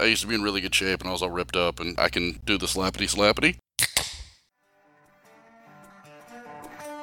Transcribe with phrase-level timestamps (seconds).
[0.00, 1.98] I used to be in really good shape and I was all ripped up, and
[1.98, 3.56] I can do the slappity slappity.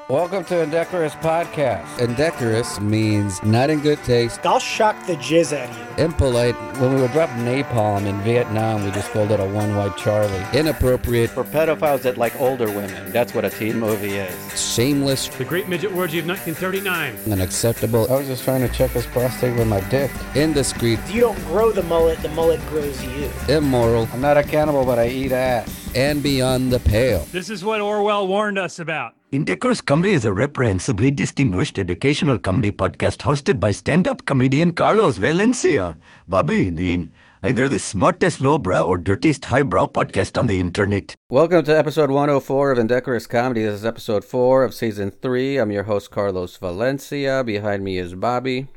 [0.09, 1.97] Welcome to Indecorous Podcast.
[1.99, 6.03] Indecorous means not in good taste, I'll shock the jizz out of you.
[6.03, 6.55] impolite.
[6.79, 10.43] When we would drop napalm in Vietnam, we just called it a one white Charlie.
[10.53, 14.35] Inappropriate, For pedophiles that like older women, that's what a teen movie is.
[14.75, 17.31] shameless, The Great Midget Orgy of 1939.
[17.31, 18.11] unacceptable.
[18.11, 20.11] I was just trying to check his prostate with my dick.
[20.35, 23.29] Indiscreet, If you don't grow the mullet, the mullet grows you.
[23.47, 25.79] immoral, I'm not a cannibal, but I eat ass.
[25.95, 27.25] and beyond the pale.
[27.31, 29.13] This is what Orwell warned us about.
[29.33, 35.97] Indecorous Comedy is a reprehensibly distinguished educational comedy podcast hosted by stand-up comedian Carlos Valencia.
[36.27, 37.09] Bobby, the
[37.41, 41.15] either the smartest lowbrow or dirtiest highbrow podcast on the internet.
[41.31, 43.63] Welcome to episode 104 of Indecorous Comedy.
[43.63, 45.57] This is episode 4 of season 3.
[45.57, 47.43] I'm your host, Carlos Valencia.
[47.43, 48.67] Behind me is Bobby.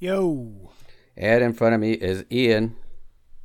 [0.00, 0.72] Yo.
[1.16, 2.74] And in front of me is Ian.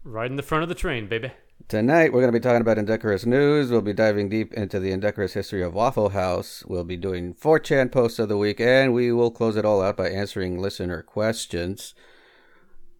[0.03, 1.33] Right in the front of the train, baby.
[1.71, 3.71] Tonight, we're going to be talking about Indecorous News.
[3.71, 6.65] We'll be diving deep into the Indecorous history of Waffle House.
[6.67, 9.95] We'll be doing 4chan posts of the week, and we will close it all out
[9.95, 11.95] by answering listener questions.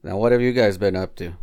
[0.04, 1.34] Now, what have you guys been up to?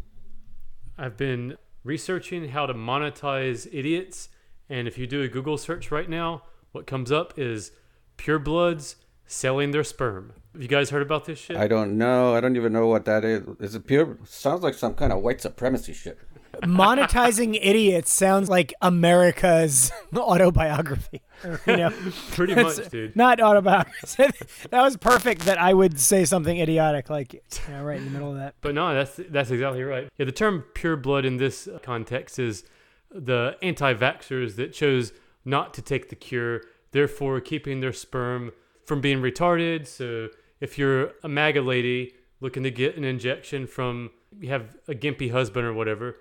[0.97, 4.31] I've been researching how to monetize idiots,
[4.71, 7.73] and if you do a Google search right now, what comes up is
[8.17, 8.95] purebloods
[9.27, 10.33] selling their sperm.
[10.55, 11.59] Have you guys heard about this shit?
[11.59, 12.35] I don't know.
[12.35, 13.47] I don't even know what that is.
[13.61, 14.17] Is it pure?
[14.25, 16.19] Sounds like some kind of white supremacy shit.
[16.63, 21.23] Monetizing idiots sounds like America's autobiography.
[21.67, 21.91] You know,
[22.33, 23.15] Pretty It's much, dude.
[23.15, 24.25] Not autobiography.
[24.71, 28.11] that was perfect that I would say something idiotic like you know, right in the
[28.11, 28.55] middle of that.
[28.61, 30.09] But no, that's that's exactly right.
[30.19, 32.65] Yeah, the term pure blood in this context is
[33.11, 35.13] the anti-vaxxers that chose
[35.45, 38.51] not to take the cure, therefore keeping their sperm
[38.85, 39.87] from being retarded.
[39.87, 40.29] So
[40.61, 44.11] if you're a MAGA lady looking to get an injection from
[44.41, 46.17] you have a gimpy husband or whatever,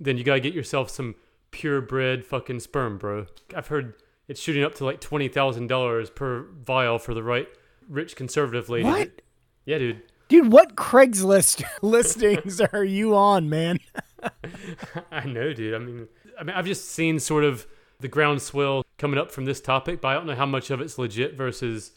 [0.00, 1.14] then you gotta get yourself some
[1.50, 3.26] purebred fucking sperm, bro.
[3.54, 3.94] I've heard
[4.26, 7.48] it's shooting up to like twenty thousand dollars per vial for the right
[7.88, 8.84] rich conservative lady.
[8.84, 9.10] What?
[9.66, 10.02] Yeah, dude.
[10.28, 13.78] Dude, what Craigslist listings are you on, man?
[15.10, 15.74] I know, dude.
[15.74, 16.08] I mean,
[16.38, 17.66] I mean, I've just seen sort of
[17.98, 20.98] the groundswell coming up from this topic, but I don't know how much of it's
[20.98, 21.92] legit versus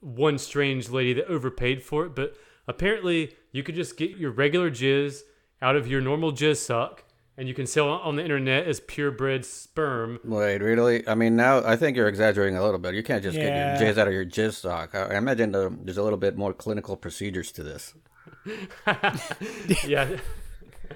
[0.00, 2.14] one strange lady that overpaid for it.
[2.14, 5.20] But apparently, you could just get your regular jizz
[5.62, 7.04] out of your normal jizz sock,
[7.38, 10.18] and you can sell on the internet as purebred sperm.
[10.24, 11.06] Wait, really?
[11.08, 12.94] I mean, now I think you're exaggerating a little bit.
[12.94, 13.76] You can't just Yeah.
[13.76, 14.94] get your jizz out of your jizz sock.
[14.94, 17.94] I, I imagine uh, there's a little bit more clinical procedures to this.
[19.86, 20.16] Yeah,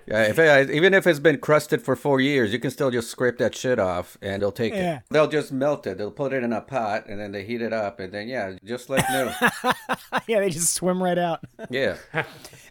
[0.07, 2.91] Yeah, if it, uh, even if it's been crusted for four years, you can still
[2.91, 4.97] just scrape that shit off, and they'll take Yeah.
[4.99, 5.03] it.
[5.11, 5.99] They'll just melt it.
[5.99, 8.57] They'll put it in a pot, and then they heat it up, and then yeah,
[8.65, 9.31] just like new.
[10.27, 11.45] yeah, they just swim right out.
[11.71, 11.97] yeah.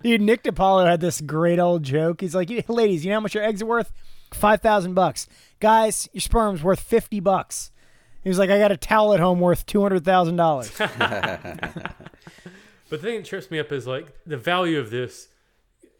[0.03, 2.21] Dude, Nick DiPaolo had this great old joke.
[2.21, 3.91] He's like, "Ladies, you know how much your eggs are worth?
[4.31, 5.27] Five thousand bucks.
[5.59, 7.71] Guys, your sperm's worth fifty bucks."
[8.23, 10.71] He was like, "I got a towel at home worth two hundred thousand dollars."
[12.89, 15.27] But the thing that trips me up is like the value of this.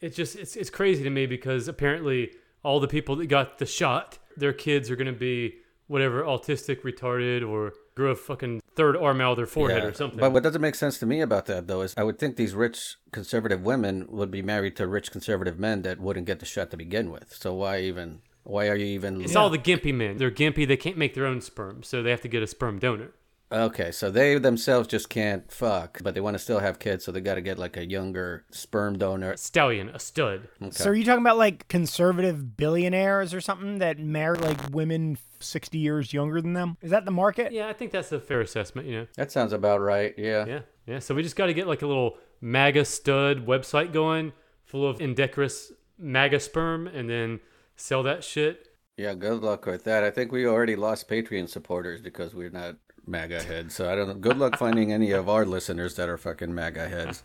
[0.01, 2.31] It's just it's it's crazy to me because apparently
[2.63, 5.55] all the people that got the shot, their kids are gonna be
[5.87, 9.89] whatever autistic, retarded, or grew a fucking third arm out of their forehead Yeah.
[9.89, 10.19] or something.
[10.19, 12.53] But what doesn't make sense to me about that though is I would think these
[12.53, 16.71] rich conservative women would be married to rich conservative men that wouldn't get the shot
[16.71, 17.33] to begin with.
[17.33, 18.21] So why even?
[18.43, 19.21] Why are you even?
[19.21, 20.17] it's all the gimpy men.
[20.17, 20.67] They're gimpy.
[20.67, 23.11] They can't make their own sperm, so they have to get a sperm donor.
[23.51, 27.11] Okay, so they themselves just can't fuck, but they want to still have kids, so
[27.11, 29.35] they got to get like a younger sperm donor.
[29.37, 30.47] Stallion, a stud.
[30.71, 35.79] So are you talking about like conservative billionaires or something that marry like women sixty
[35.79, 36.77] years younger than them?
[36.81, 37.51] Is that the market?
[37.51, 38.87] Yeah, I think that's a fair assessment.
[38.87, 39.07] You know.
[39.15, 40.13] That sounds about right.
[40.15, 40.45] Yeah.
[40.45, 40.99] Yeah, yeah.
[40.99, 44.31] So we just got to get like a little MAGA stud website going,
[44.63, 47.39] full of indecorous MAGA sperm, and then
[47.75, 48.67] sell that shit.
[48.95, 50.03] Yeah, good luck with that.
[50.03, 52.75] I think we already lost Patreon supporters because we're not
[53.09, 53.75] MAGA heads.
[53.75, 54.13] So I don't know.
[54.13, 57.23] Good luck finding any of our listeners that are fucking MAGA heads.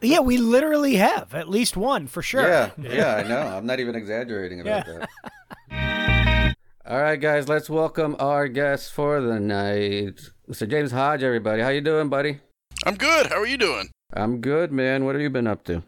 [0.00, 2.46] Yeah, we literally have at least one for sure.
[2.46, 3.40] Yeah, yeah, I know.
[3.40, 6.54] I'm not even exaggerating about that.
[6.86, 10.68] All right, guys, let's welcome our guest for the night, Mr.
[10.68, 11.22] James Hodge.
[11.22, 12.40] Everybody, how you doing, buddy?
[12.84, 13.28] I'm good.
[13.28, 13.90] How are you doing?
[14.12, 15.04] I'm good, man.
[15.04, 15.82] What have you been up to?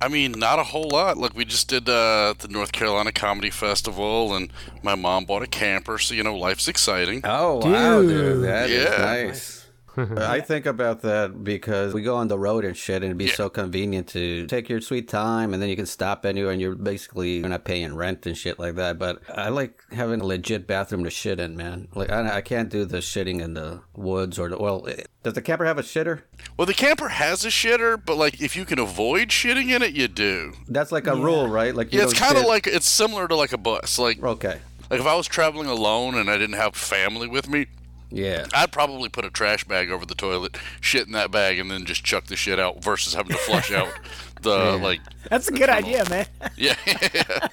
[0.00, 1.18] I mean, not a whole lot.
[1.18, 4.52] Look, we just did uh, the North Carolina Comedy Festival, and
[4.82, 7.22] my mom bought a camper, so you know life's exciting.
[7.24, 8.44] Oh, wow, dude, Dude.
[8.44, 8.96] that is Yeah.
[9.04, 9.57] nice.
[10.16, 13.26] I think about that because we go on the road and shit, and it'd be
[13.26, 13.34] Yeah.
[13.34, 16.74] so convenient to take your sweet time, and then you can stop anywhere, and you're
[16.74, 18.98] basically you're not paying rent and shit like that.
[18.98, 21.88] But I like having a legit bathroom to shit in, man.
[21.94, 24.86] Like I, I can't do the shitting in the woods or the well.
[24.88, 26.22] eh, Does the camper have a shitter?
[26.56, 29.92] Well, the camper has a shitter, but like if you can avoid shitting in it,
[29.94, 30.52] you do.
[30.68, 31.74] That's like a rule, right?
[31.74, 33.98] Like you Yeah, it's kind of like it's similar to like a bus.
[33.98, 34.60] Like okay,
[34.90, 37.66] like if I was traveling alone and I didn't have family with me,
[38.10, 38.46] yeah.
[38.54, 41.84] I'd probably put a trash bag over the toilet, shit in that bag, and then
[41.84, 43.92] just chuck the shit out versus having to flush out
[44.42, 45.00] the like.
[45.30, 46.26] That's a good idea, man.
[46.56, 46.76] Yeah,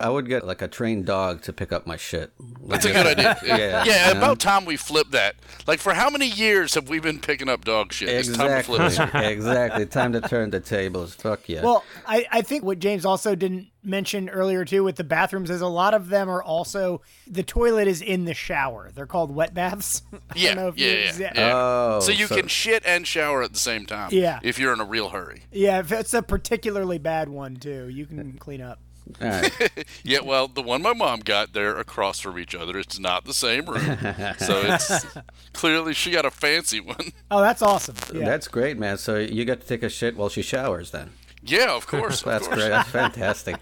[0.00, 2.32] I would get like a trained dog to pick up my shit.
[2.66, 3.38] that's a good idea.
[3.44, 3.84] Yeah.
[3.84, 4.08] yeah.
[4.08, 4.18] You know?
[4.20, 5.36] About time we flip that.
[5.66, 8.08] Like for how many years have we been picking up dog shit?
[8.08, 8.90] It's time to Exactly.
[8.90, 9.26] flip it.
[9.32, 9.86] exactly.
[9.86, 11.14] Time to turn the tables.
[11.14, 11.62] Fuck yeah.
[11.62, 15.60] Well, I, I think what James also didn't mention earlier too with the bathrooms is
[15.60, 18.90] a lot of them are also the toilet is in the shower.
[18.94, 20.02] They're called wet baths.
[20.34, 21.52] Yeah, know if yeah, you- yeah, yeah.
[21.54, 24.08] Oh, so you so- can shit and shower at the same time.
[24.12, 24.40] Yeah.
[24.42, 25.42] If you're in a real hurry.
[25.52, 28.78] Yeah, if it's a particularly bad one too, you can clean up.
[29.20, 29.52] All right.
[30.04, 32.78] Yeah, well, the one my mom got, they're across from each other.
[32.78, 33.98] It's not the same room.
[34.38, 35.06] so it's
[35.52, 37.12] clearly she got a fancy one.
[37.30, 37.96] Oh, that's awesome.
[38.12, 38.24] Yeah.
[38.24, 38.98] That's great, man.
[38.98, 41.10] So you got to take a shit while she showers then.
[41.44, 42.20] Yeah, of course.
[42.20, 42.58] Of That's course.
[42.60, 42.68] great.
[42.68, 43.56] That's fantastic.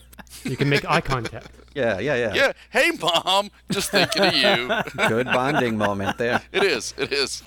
[0.45, 1.49] You can make eye contact.
[1.75, 2.35] Yeah, yeah, yeah.
[2.35, 2.53] Yeah.
[2.71, 3.51] Hey, mom.
[3.71, 4.69] Just thinking of you.
[5.09, 6.43] Good bonding moment there.
[6.53, 6.93] It is.
[6.99, 7.43] It is.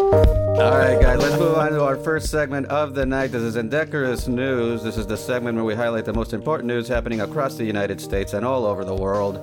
[0.00, 3.32] All right, guys, let's move on to our first segment of the night.
[3.32, 4.82] This is Indecorous News.
[4.82, 8.00] This is the segment where we highlight the most important news happening across the United
[8.00, 9.36] States and all over the world.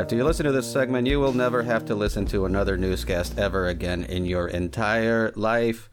[0.00, 3.38] After you listen to this segment, you will never have to listen to another newscast
[3.38, 5.88] ever again in your entire life.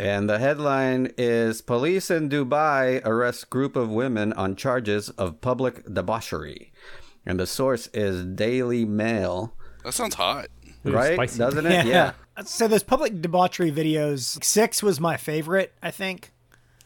[0.00, 5.84] And the headline is Police in Dubai arrest group of women on charges of public
[5.92, 6.72] debauchery.
[7.26, 9.52] And the source is Daily Mail,
[9.84, 10.46] That sounds hot.
[10.84, 11.18] Right?
[11.36, 11.86] Doesn't it?
[11.86, 12.12] yeah.
[12.44, 16.32] So those public debauchery videos, six was my favorite, I think.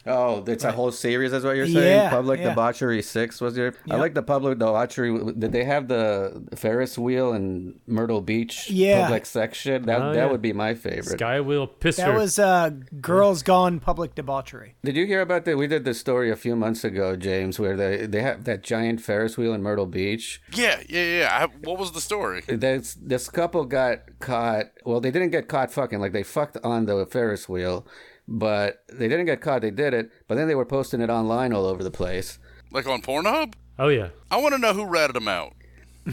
[0.07, 1.75] Oh, it's a whole series, is what you're saying?
[1.97, 2.49] Yeah, Public yeah.
[2.49, 3.73] Debauchery 6 was your.
[3.89, 5.33] I like the Public Debauchery.
[5.37, 9.03] Did they have the Ferris wheel in Myrtle Beach Yeah.
[9.03, 9.83] public section?
[9.85, 10.31] That, Oh, that yeah.
[10.31, 11.19] would be my favorite.
[11.19, 11.97] Skywheel pisser.
[11.97, 14.75] That was uh, Girls Gone Public Debauchery.
[14.83, 15.57] Did you hear about that?
[15.57, 19.01] We did this story a few months ago, James, where they, they have that giant
[19.01, 20.41] Ferris wheel in Myrtle Beach.
[20.53, 21.29] Yeah, yeah, yeah.
[21.45, 22.41] I, what was the story?
[22.47, 24.71] This, this couple got caught.
[24.83, 25.99] Well, they didn't get caught fucking.
[25.99, 27.85] Like, they fucked on the Ferris wheel,
[28.27, 29.61] but they didn't get caught.
[29.61, 32.39] They did it, but then they were posting it online all over the place.
[32.71, 33.53] Like on Pornhub?
[33.79, 34.09] oh yeah.
[34.29, 35.53] I want to know who ratted them out.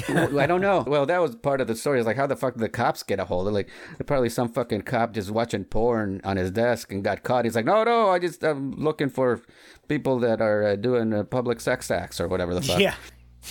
[0.08, 0.84] I don't know.
[0.86, 1.98] Well, that was part of the story.
[1.98, 3.54] It's like, how the fuck did the cops get a hold of?
[3.54, 3.70] Like,
[4.06, 7.46] probably some fucking cop just watching porn on his desk and got caught.
[7.46, 9.40] He's like, no, no, I just I'm looking for
[9.88, 12.80] people that are uh, doing uh, public sex acts or whatever the fuck.
[12.80, 12.94] Yeah.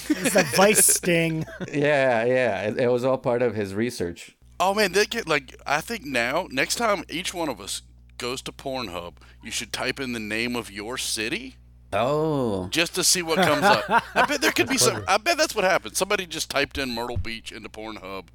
[0.09, 1.45] It's the Vice Sting.
[1.73, 2.61] yeah, yeah.
[2.63, 4.37] It, it was all part of his research.
[4.59, 7.81] Oh man, they get like I think now next time each one of us
[8.17, 11.55] goes to Pornhub, you should type in the name of your city
[11.93, 13.85] Oh, just to see what comes up.
[14.13, 15.05] I bet there could be some.
[15.07, 15.95] I bet that's what happened.
[15.95, 18.25] Somebody just typed in Myrtle Beach into Pornhub,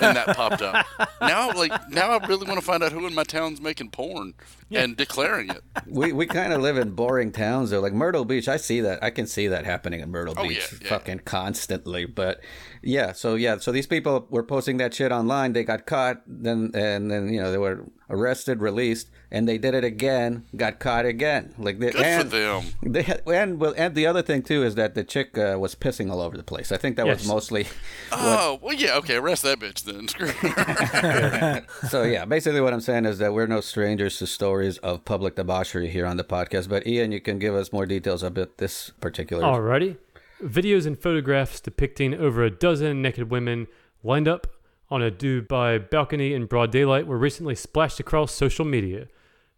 [0.00, 0.86] and that popped up.
[1.20, 4.32] Now, like now, I really want to find out who in my town's making porn
[4.70, 5.62] and declaring it.
[5.86, 7.80] we we kind of live in boring towns though.
[7.80, 9.02] Like Myrtle Beach, I see that.
[9.04, 10.88] I can see that happening in Myrtle Oh, Beach, yeah, yeah.
[10.88, 12.06] fucking constantly.
[12.06, 12.40] But
[12.86, 15.54] yeah, so yeah, so these people were posting that shit online.
[15.54, 19.74] They got caught, then and then you know they were arrested, released, and they did
[19.74, 21.54] it again, got caught again.
[21.56, 22.64] Like they, Good and, for them.
[22.82, 25.74] They had, and well, and the other thing too is that the chick uh, was
[25.74, 26.70] pissing all over the place.
[26.72, 27.66] I think that was mostly.
[28.12, 28.96] Oh well, yeah.
[28.96, 30.08] Okay, arrest that bitch then.
[30.08, 31.64] Screw her.
[31.88, 35.36] So yeah, basically what I'm saying is that we're no strangers to stories of public
[35.36, 36.68] debauchery here on the podcast.
[36.68, 39.44] But Ian, you can give us more details about this particular.
[39.44, 39.96] Alrighty.
[40.44, 43.66] Videos and photographs depicting over a dozen naked women
[44.02, 44.46] lined up
[44.90, 49.08] on a Dubai balcony in broad daylight were recently splashed across social media.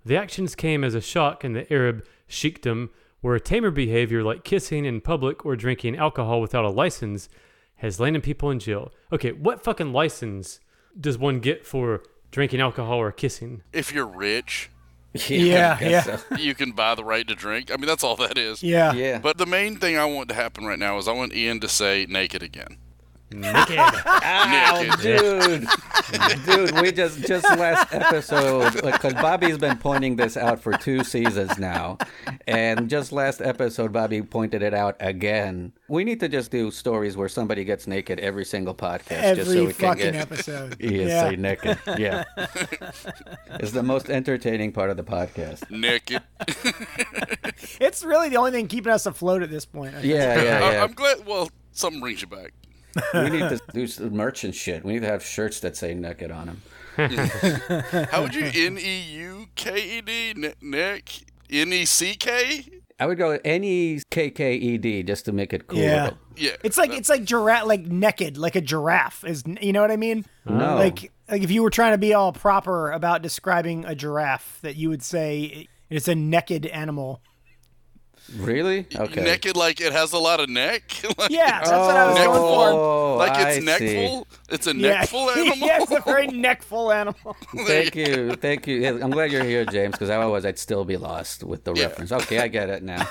[0.05, 2.91] The actions came as a shock in the Arab sheikdom,
[3.21, 7.29] where a tamer behavior like kissing in public or drinking alcohol without a license
[7.77, 8.93] has landed people in jail.
[9.11, 10.61] Okay, what fucking license
[10.99, 13.63] does one get for drinking alcohol or kissing?
[13.73, 14.71] if you're rich,
[15.29, 16.17] Yeah, I guess yeah.
[16.17, 16.37] so.
[16.37, 17.71] you can buy the right to drink.
[17.71, 18.63] I mean, that's all that is.
[18.63, 18.93] Yeah.
[18.93, 19.19] Yeah.
[19.19, 21.69] But the main thing I want to happen right now is I want Ian to
[21.69, 22.79] say naked again.
[23.33, 23.77] Naked.
[24.47, 25.01] Naked.
[25.01, 25.69] dude,
[26.47, 31.59] dude, we just just last episode, cause Bobby's been pointing this out for two seasons
[31.59, 31.99] now,
[32.47, 35.73] and just last episode, Bobby pointed it out again.
[35.89, 39.57] We need to just do stories where somebody gets naked every single podcast, just so
[39.57, 40.15] Every we can fucking get.
[40.17, 40.77] episode.
[40.81, 41.29] Yeah.
[41.31, 41.79] say naked.
[41.99, 42.25] Yeah,
[43.59, 45.69] it's the most entertaining part of the podcast.
[45.71, 46.23] Naked.
[47.81, 49.97] It's really the only thing keeping us afloat at this point.
[49.97, 50.01] I.
[50.03, 50.85] Yeah, yeah, yeah.
[50.85, 51.27] I'm glad.
[51.27, 52.53] Well, something brings you back.
[53.15, 54.85] We need to do some merch and shit.
[54.85, 56.63] We need to have shirts that say naked on them.
[58.11, 61.09] How would you N E U K E D ne- neck
[61.51, 62.67] N E C K?
[62.99, 65.79] I would go any KKED just to make it cool.
[65.79, 66.11] Yeah.
[66.39, 69.43] Yeah, It's like it's like giraffe, like naked, like a giraffe is.
[69.61, 70.25] You know what I mean?
[70.45, 70.77] No.
[70.77, 74.77] Like like if you were trying to be all proper about describing a giraffe, that
[74.77, 77.23] you would say it's a naked animal.
[78.37, 78.87] Really?
[78.95, 79.23] Okay.
[79.23, 80.83] naked like it has a lot of neck.
[81.19, 82.69] like, Yeah, that's what I was going for.
[82.81, 83.95] Oh, like I it's neck see.
[84.07, 84.27] full.
[84.51, 85.57] It's a Yeah, neck full animal.
[85.57, 87.37] yeah, it's a very neckful animal.
[87.67, 88.77] Thank you, thank you.
[88.77, 91.85] Yeah, I'm glad you're here, James, because otherwise I'd still be lost with the Yeah.
[91.85, 92.13] reference.
[92.13, 93.07] Okay, I get it now.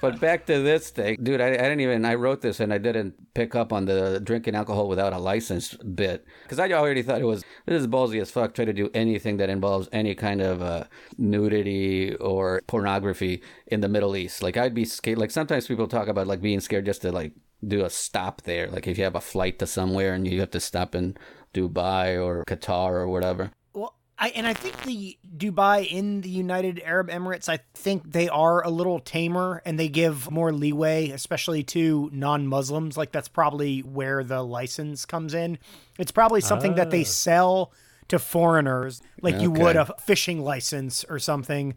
[0.00, 1.40] but back to this thing, dude.
[1.40, 2.04] I, I didn't even.
[2.04, 5.74] I wrote this and I didn't pick up on the drinking alcohol without a license
[5.74, 8.54] bit because I already thought it was this is ballsy as fuck.
[8.54, 10.84] Try to do anything that involves any kind of uh,
[11.18, 14.42] nudity or pornography in the Middle East.
[14.42, 15.18] Like I'd be scared.
[15.18, 17.32] Like sometimes people talk about like being scared just to like
[17.66, 18.68] do a stop there.
[18.68, 21.16] Like if you have a flight to somewhere and you have to stop in
[21.54, 23.50] Dubai or Qatar or whatever.
[23.72, 28.28] Well, I and I think the Dubai in the United Arab Emirates, I think they
[28.28, 32.96] are a little tamer and they give more leeway, especially to non-Muslims.
[32.96, 35.58] Like that's probably where the license comes in.
[35.98, 37.04] It's probably something that they ah.
[37.04, 37.72] sell
[38.08, 41.74] to foreigners, like you would a fishing license or something.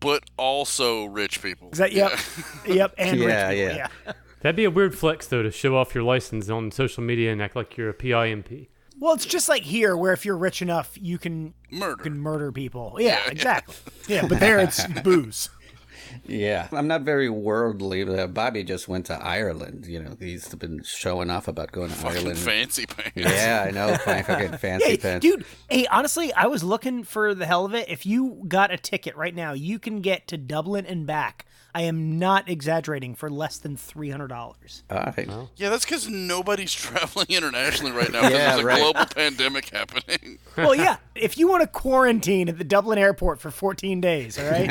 [0.00, 1.70] But also rich people.
[1.72, 2.12] Is that yep,
[2.66, 3.88] yep, and rich Yeah, people, yeah.
[4.06, 4.12] yeah.
[4.40, 7.40] That'd be a weird flex though to show off your license on social media and
[7.42, 8.68] act like you're a PIMP.
[9.00, 11.96] Well, it's just like here, where if you're rich enough, you can Murder.
[12.04, 12.96] you can murder people.
[12.98, 13.74] Yeah, exactly.
[14.08, 15.48] Yeah, but there it's booze.
[16.26, 18.04] Yeah, I'm not very worldly.
[18.28, 19.86] Bobby just went to Ireland.
[19.86, 22.38] You know, he's been showing off about going to Fucking Ireland.
[22.38, 23.12] fancy pants.
[23.14, 23.94] Yeah, I know.
[24.04, 25.22] Fucking fancy Hey, pants.
[25.22, 25.44] dude.
[25.68, 27.88] Hey, honestly, I was looking for the hell of it.
[27.88, 31.46] If you got a ticket right now, you can get to Dublin and back.
[31.74, 34.84] I am not exaggerating for less than three hundred dollars.
[34.90, 35.28] All right.
[35.56, 38.80] Yeah, that's because nobody's traveling internationally right now because Yeah, there's a right.
[38.80, 40.38] global pandemic happening.
[40.56, 40.96] well, yeah.
[41.14, 44.70] If you want to quarantine at the Dublin airport for fourteen days, all right,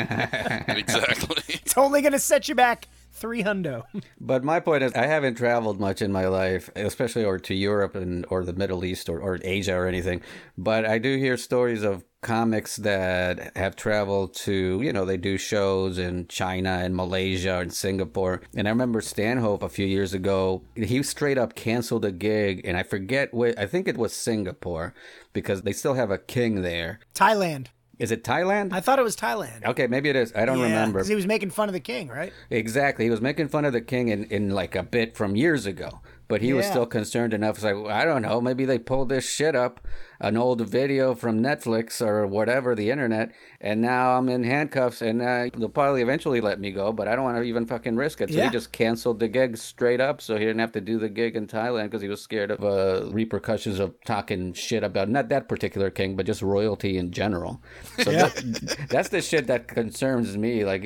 [0.68, 1.42] exactly.
[1.48, 3.84] it's only going to set you back three hundo.
[4.20, 7.94] But my point is, I haven't traveled much in my life, especially or to Europe
[7.94, 10.20] and or the Middle East or, or Asia or anything.
[10.58, 15.38] But I do hear stories of comics that have traveled to, you know, they do
[15.38, 18.40] shows in China and Malaysia and Singapore.
[18.56, 22.76] And I remember Stanhope a few years ago, he straight up canceled a gig, and
[22.76, 24.92] I forget what I think it was Singapore
[25.32, 26.98] because they still have a king there.
[27.14, 27.66] Thailand.
[27.96, 28.72] Is it Thailand?
[28.72, 29.64] I thought it was Thailand.
[29.64, 30.32] Okay, maybe it is.
[30.34, 31.04] I don't Yeah, remember.
[31.04, 32.32] he was making fun of the king, right?
[32.50, 33.04] Exactly.
[33.04, 36.00] He was making fun of the king in, in like a bit from years ago.
[36.26, 37.56] But he was still concerned enough.
[37.56, 39.86] It's like, well, I don't know, maybe they pulled this shit up,
[40.20, 45.20] an old video from Netflix or whatever, the internet, and now I'm in handcuffs and
[45.22, 48.20] uh, they'll probably eventually let me go, but I don't want to even fucking risk
[48.20, 48.30] it.
[48.30, 48.44] So Yeah.
[48.44, 51.36] he just canceled the gig straight up so he didn't have to do the gig
[51.36, 55.48] in Thailand because he was scared of uh, repercussions of talking shit about not that
[55.48, 57.60] particular king, but just royalty in general.
[58.02, 60.64] So that, that's the shit that concerns me.
[60.64, 60.84] Like,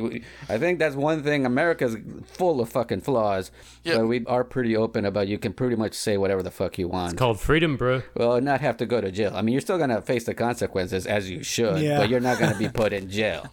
[0.49, 1.45] I think that's one thing.
[1.47, 3.51] America's full of fucking flaws,
[3.85, 3.99] Yeah.
[3.99, 5.29] but we are pretty open about.
[5.29, 7.13] You can pretty much say whatever the fuck you want.
[7.13, 8.03] It's called freedom, bro.
[8.15, 9.33] well, and not have to go to jail.
[9.35, 11.99] I mean, you're still gonna face the consequences as you should, Yeah.
[11.99, 13.53] but you're not gonna be put in jail.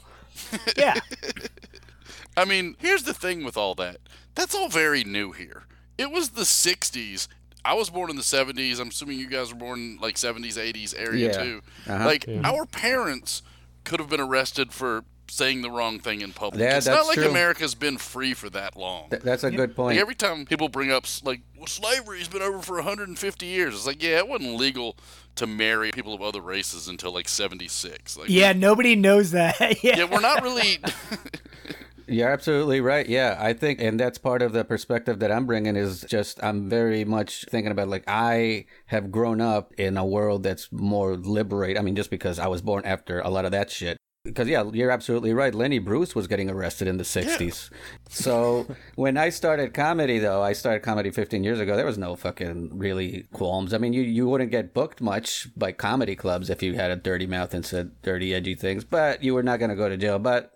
[0.78, 1.00] Yeah.
[2.38, 3.98] I mean, here's the thing with all that.
[4.36, 5.64] That's all very new here.
[5.98, 7.28] It was the 60s.
[7.64, 8.80] I was born in the 70s.
[8.80, 11.44] I'm assuming you guys were born like 70s, 80s area Yeah.
[11.44, 11.62] too.
[11.88, 12.06] Uh-huh.
[12.06, 13.42] Like our parents
[13.86, 16.62] could have been arrested for saying the wrong thing in public.
[16.62, 17.30] Yeah, it's not like true.
[17.30, 19.10] America's been free for that long.
[19.10, 19.96] Th- that's a good point.
[19.96, 23.88] Like every time people bring up like well, slavery's been over for 150 years, it's
[23.88, 24.98] like yeah, it wasn't legal
[25.36, 28.18] to marry people of other races until like 76.
[28.18, 29.60] Like Yeah, nobody knows that.
[29.84, 29.98] yeah.
[29.98, 30.80] yeah, we're not really.
[32.08, 33.08] You're absolutely right.
[33.08, 36.70] Yeah, I think, and that's part of the perspective that I'm bringing is just I'm
[36.70, 41.78] very much thinking about like I have grown up in a world that's more liberate.
[41.78, 43.98] I mean, just because I was born after a lot of that shit.
[44.26, 45.54] Because yeah, you're absolutely right.
[45.54, 47.70] Lenny Bruce was getting arrested in the '60s.
[48.10, 51.76] So when I started comedy, though, I started comedy 15 years ago.
[51.76, 53.74] There was no fucking really qualms.
[53.74, 56.96] I mean, you you wouldn't get booked much by comedy clubs if you had a
[56.96, 59.98] dirty mouth and said dirty, edgy things, but you were not going to go to
[59.98, 60.18] jail.
[60.18, 60.55] But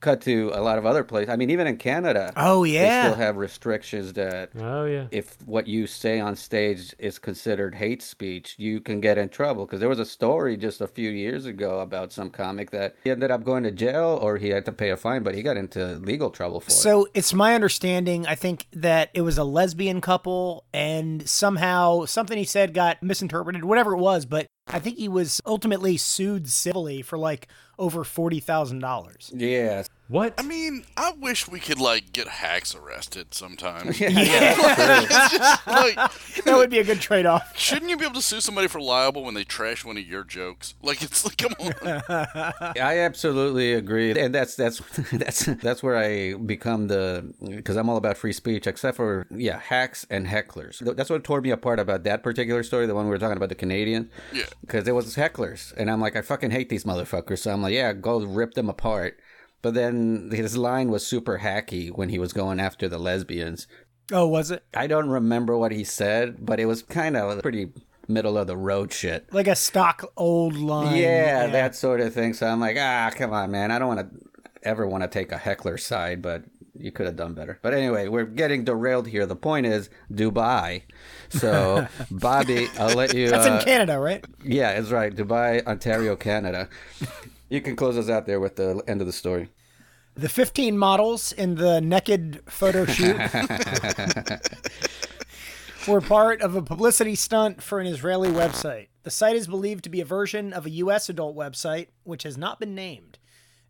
[0.00, 1.30] cut to a lot of other places.
[1.30, 5.06] I mean, even in Canada, Oh, yeah, they still have restrictions that Oh yeah.
[5.10, 9.66] if what you say on stage is considered hate speech, you can get in trouble.
[9.66, 13.10] Because there was a story just a few years ago about some comic that he
[13.10, 15.56] ended up going to jail or he had to pay a fine, but he got
[15.56, 16.74] into legal trouble for it.
[16.74, 22.38] So it's my understanding, I think, that it was a lesbian couple and somehow something
[22.38, 27.02] he said got misinterpreted, whatever it was, but I think he was ultimately sued civilly
[27.02, 27.48] for like
[27.80, 29.32] over $40,000.
[29.34, 29.82] Yeah.
[30.10, 30.34] What?
[30.38, 33.92] I mean, I wish we could like get hacks arrested sometime.
[33.96, 35.02] Yeah, yeah.
[35.04, 35.94] it's just like,
[36.44, 37.56] that would be a good trade-off.
[37.56, 40.24] shouldn't you be able to sue somebody for liable when they trash one of your
[40.24, 40.74] jokes?
[40.82, 42.02] Like, it's like, come on.
[42.80, 44.80] I absolutely agree, and that's that's
[45.12, 49.60] that's that's where I become the because I'm all about free speech, except for yeah,
[49.60, 50.80] hacks and hecklers.
[50.96, 53.48] That's what tore me apart about that particular story, the one we were talking about
[53.48, 54.10] the Canadian.
[54.32, 54.46] Yeah.
[54.60, 57.38] because it was hecklers, and I'm like, I fucking hate these motherfuckers.
[57.38, 59.20] So I'm like, yeah, go rip them apart.
[59.62, 63.66] But then his line was super hacky when he was going after the lesbians.
[64.12, 67.68] Oh, was it I don't remember what he said, but it was kind of pretty
[68.08, 69.32] middle of the road shit.
[69.32, 70.96] like a stock old line?
[70.96, 72.34] Yeah, that sort of thing.
[72.34, 73.70] So I'm like, ah, come on, man.
[73.70, 74.28] I don't want to
[74.62, 76.44] ever want to take a heckler side, but
[76.78, 77.58] you could have done better.
[77.62, 79.26] But anyway, we're getting derailed here.
[79.26, 80.82] The point is Dubai.
[81.28, 83.28] So, Bobby, I'll let you.
[83.28, 84.24] That's uh, in Canada, right?
[84.44, 85.14] yeah, it's right.
[85.14, 86.68] Dubai, Ontario, Canada.
[87.50, 89.50] You can close us out there with the end of the story.
[90.14, 93.20] The 15 models in the naked photo shoot
[95.88, 98.86] were part of a publicity stunt for an Israeli website.
[99.02, 101.08] The site is believed to be a version of a U.S.
[101.08, 103.18] adult website, which has not been named.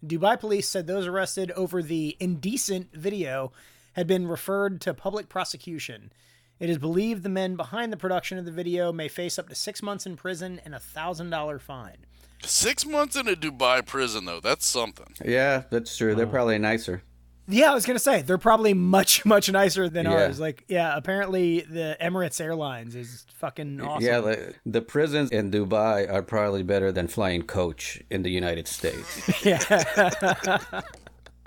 [0.04, 3.52] Dubai police said those arrested over the indecent video
[3.94, 6.12] had been referred to public prosecution.
[6.58, 9.54] It is believed the men behind the production of the video may face up to
[9.54, 12.06] six months in prison and a thousand dollar fine.
[12.42, 15.14] Six months in a Dubai prison, though, that's something.
[15.24, 16.14] Yeah, that's true.
[16.14, 17.02] They're probably nicer.
[17.48, 20.12] Yeah, I was gonna say they're probably much much nicer than Yeah.
[20.26, 20.38] ours.
[20.38, 24.04] Like, yeah, apparently the Emirates Airlines is fucking awesome.
[24.04, 28.68] Yeah, the, the prisons in Dubai are probably better than flying coach in the United
[28.68, 29.20] States.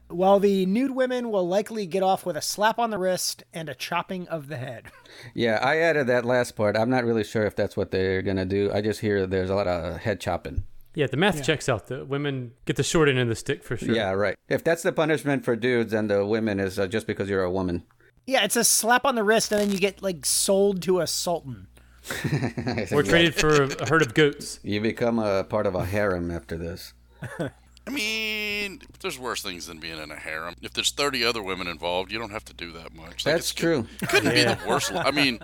[0.10, 3.68] While the nude women will likely get off with a slap on the wrist and
[3.70, 4.86] a chopping of the head.
[5.34, 6.78] yeah, I added that last part.
[6.78, 8.70] I'm not really sure if that's what they're going to do.
[8.72, 10.66] I just hear there's a lot of head chopping.
[10.96, 11.88] Yeah, the math checks out.
[11.88, 13.96] The women get the short end of the stick for sure.
[13.96, 14.36] Yeah, right.
[14.48, 17.52] If that's the punishment for dudes then the women is uh, just because you're a
[17.52, 17.84] woman.
[18.26, 21.08] Yeah, it's a slap on the wrist, and then you get like sold to a
[21.08, 21.68] sultan.
[22.92, 24.60] Or traded for a herd of goats.
[24.62, 26.94] You become a part of a harem after this.
[27.40, 30.56] I mean, there's worse things than being in a harem.
[30.62, 33.26] If there's 30 other women involved, you don't have to do that much.
[33.26, 33.88] Like, That's it's- true.
[34.02, 34.92] It couldn't be the worst.
[34.94, 35.40] I mean,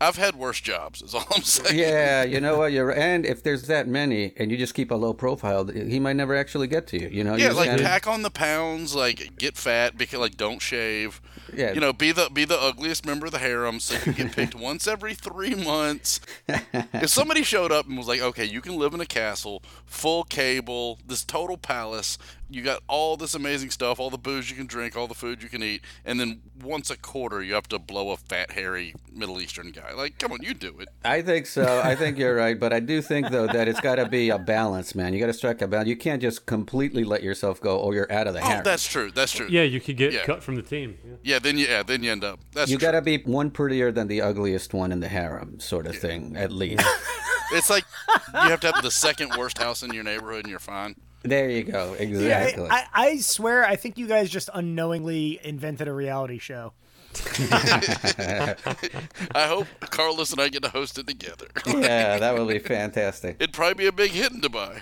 [0.00, 1.78] I've had worse jobs, is all I'm saying.
[1.78, 2.72] Yeah, you know what?
[2.72, 6.14] You're and if there's that many and you just keep a low profile, he might
[6.16, 7.08] never actually get to you.
[7.08, 7.34] You know?
[7.34, 11.20] Yeah, just like kinda- pack on the pounds, like get fat, because like don't shave.
[11.52, 11.72] Yeah.
[11.72, 14.32] You know, be the be the ugliest member of the harem, so you can get
[14.32, 16.20] picked once every three months.
[16.48, 20.24] if somebody showed up and was like, "Okay, you can live in a castle, full
[20.24, 22.18] cable, this total palace,
[22.50, 25.42] you got all this amazing stuff, all the booze you can drink, all the food
[25.42, 28.94] you can eat, and then once a quarter you have to blow a fat, hairy
[29.12, 30.88] Middle Eastern guy." Like, come on, you do it.
[31.04, 31.80] I think so.
[31.84, 34.38] I think you're right, but I do think though that it's got to be a
[34.38, 35.12] balance, man.
[35.12, 35.88] You got to strike a balance.
[35.88, 38.64] You can't just completely let yourself go, or you're out of the Oh, harem.
[38.64, 39.10] that's true.
[39.10, 39.46] That's true.
[39.50, 40.24] Yeah, you could get Yeah.
[40.24, 40.96] cut from the team.
[41.04, 41.14] Yeah.
[41.22, 42.40] Yeah, then you yeah, then you end up.
[42.54, 45.86] That's you got to be one prettier than the ugliest one in the harem, sort
[45.86, 46.84] of thing, at least.
[47.50, 47.84] It's like
[48.34, 50.96] you have to have the second worst house in your neighborhood and you're fine.
[51.22, 51.94] There you go.
[51.98, 52.68] Yeah, Exactly.
[52.70, 56.72] I, I swear, I think you guys just unknowingly invented a reality show.
[57.40, 58.54] I
[59.46, 61.46] hope Carlos and I get to host it together.
[61.66, 63.36] yeah, that would be fantastic.
[63.40, 64.80] It'd probably be a big hit in Dubai.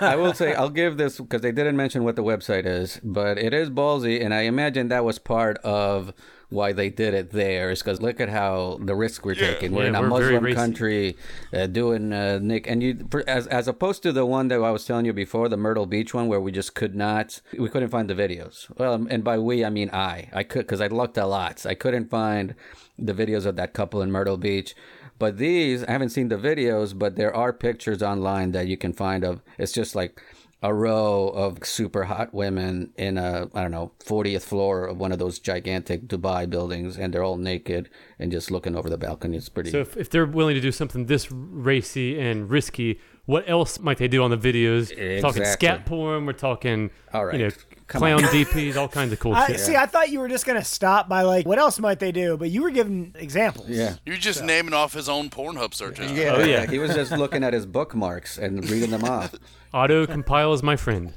[0.00, 3.38] I will say I'll give this because they didn't mention what the website is, but
[3.38, 6.12] it is ballsy, and I imagine that was part of
[6.48, 7.70] why they did it there.
[7.70, 9.72] Is because look at how the risk we're taking.
[9.72, 11.16] We're Yeah, in a we're Muslim country,
[11.52, 14.70] uh, doing uh, Nick, and you for, as as opposed to the one that I
[14.70, 17.90] was telling you before, the Myrtle Beach one, where we just could not, we couldn't
[17.90, 18.66] find the videos.
[18.78, 21.66] Well, and by we I mean I, I could because I looked a lot.
[21.66, 22.54] I couldn't find
[22.98, 24.74] the videos of that couple in Myrtle Beach.
[25.18, 28.92] But these, I haven't seen the videos, but there are pictures online that you can
[28.92, 29.40] find of.
[29.56, 30.22] It's just like
[30.62, 35.12] a row of super hot women in a, I don't know, 40th floor of one
[35.12, 39.36] of those gigantic Dubai buildings, and they're all naked and just looking over the balcony.
[39.36, 39.70] It's pretty.
[39.70, 43.98] So if, if they're willing to do something this racy and risky, what else might
[43.98, 44.88] they do on the videos?
[45.20, 46.24] Talking scat porn.
[46.26, 47.38] We're talking, All right.
[47.38, 47.54] you know,
[47.88, 48.30] Come clown on.
[48.30, 49.60] DPs, all kinds of cool I, shit.
[49.60, 52.36] See, I thought you were just gonna stop by like, what else might they do?
[52.36, 53.68] But you were giving examples.
[53.68, 53.94] yeah.
[54.04, 56.10] You're just naming off his own Pornhub searches.
[56.10, 56.66] Yeah, Oh, yeah.
[56.66, 59.34] He was just looking at his bookmarks and reading them off.
[59.72, 61.12] Auto compile is my friend.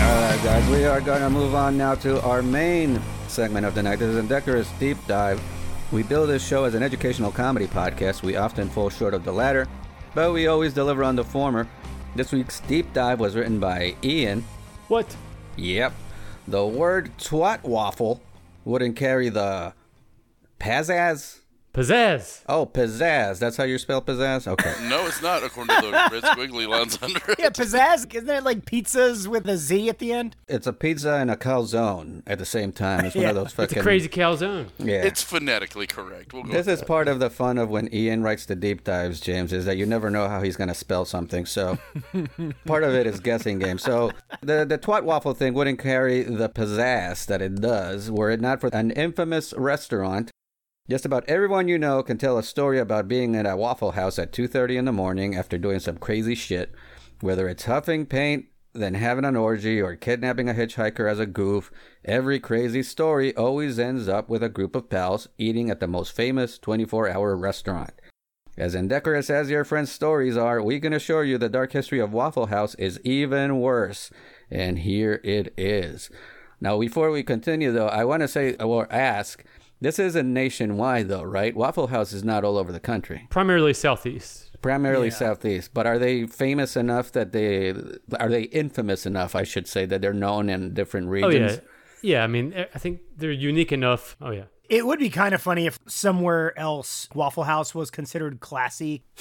[0.00, 3.74] All right, guys, we are going to move on now to our main segment of
[3.74, 3.98] the night.
[3.98, 5.40] This is Indecorous Deep Dive.
[5.92, 8.22] We build this show as an educational comedy podcast.
[8.22, 9.66] We often fall short of the latter,
[10.18, 11.68] but we always deliver on the former.
[12.16, 14.44] This week's Deep Dive was written by Ian.
[14.88, 15.16] What?
[15.56, 15.92] Yep.
[16.48, 18.20] The word twat waffle
[18.64, 19.74] wouldn't carry the
[20.58, 21.38] pizzazz
[21.74, 22.42] Pizzazz.
[22.48, 23.38] Oh, pizzazz.
[23.38, 24.48] That's how you spell pizzazz?
[24.48, 24.74] Okay.
[24.88, 27.38] No, it's not, according to the red squiggly lines under it.
[27.38, 28.12] Yeah, pizzazz.
[28.14, 30.34] Isn't it like pizzas with a Z at the end?
[30.48, 33.04] it's a pizza and a calzone at the same time.
[33.04, 33.28] It's one Yeah.
[33.30, 34.68] of those fucking It's a crazy calzone.
[34.78, 35.04] Yeah.
[35.04, 36.32] It's phonetically correct.
[36.32, 38.82] We'll go This with is part of the fun of when Ian writes the deep
[38.84, 41.44] dives, James, is that you never know how he's going to spell something.
[41.46, 41.78] So
[42.66, 43.78] part of it is guessing game.
[43.78, 48.40] So the, the twat waffle thing wouldn't carry the pizzazz that it does were it
[48.40, 50.30] not for an infamous restaurant.
[50.88, 54.18] Just about everyone you know can tell a story about being at a Waffle House
[54.18, 56.72] at 2:30 in the morning after doing some crazy shit,
[57.20, 61.70] whether it's huffing paint, then having an orgy, or kidnapping a hitchhiker as a goof.
[62.06, 66.12] Every crazy story always ends up with a group of pals eating at the most
[66.12, 67.92] famous 24-hour restaurant.
[68.56, 72.14] As indecorous as your friends' stories are, we can assure you the dark history of
[72.14, 74.10] Waffle House is even worse.
[74.50, 76.08] And here it is.
[76.60, 79.44] Now, before we continue, though, I want to say or ask
[79.80, 81.54] this isn't nationwide, though, right?
[81.54, 84.50] Waffle House is not all over the country, Primarily southeast.
[84.62, 85.72] primarily southeast.
[85.74, 87.70] But are they famous enough that they
[88.18, 89.34] are they infamous enough?
[89.34, 91.52] I should say that they're known in different regions?
[91.52, 91.60] Oh yeah.
[92.00, 94.16] Yeah, I mean, I I think they're unique enough.
[94.20, 94.44] Oh yeah.
[94.68, 99.02] It would be kind of funny if somewhere else Waffle House was considered classy.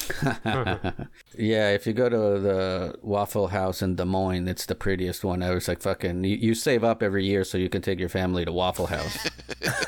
[1.38, 5.44] Yeah, if you go to the Waffle House in Des Moines, it's the prettiest one.
[5.44, 8.10] I was like, fucking, you, you save up every year so you can take your
[8.10, 9.30] family to Waffle House.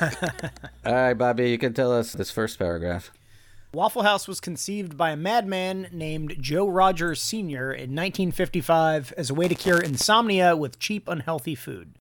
[0.86, 3.10] All right, Bobby, you can tell us this first paragraph.
[3.74, 7.72] Waffle House was conceived by a madman named Joe Rogers Sr.
[7.72, 11.96] in 1955 as a way to cure insomnia with cheap, unhealthy food.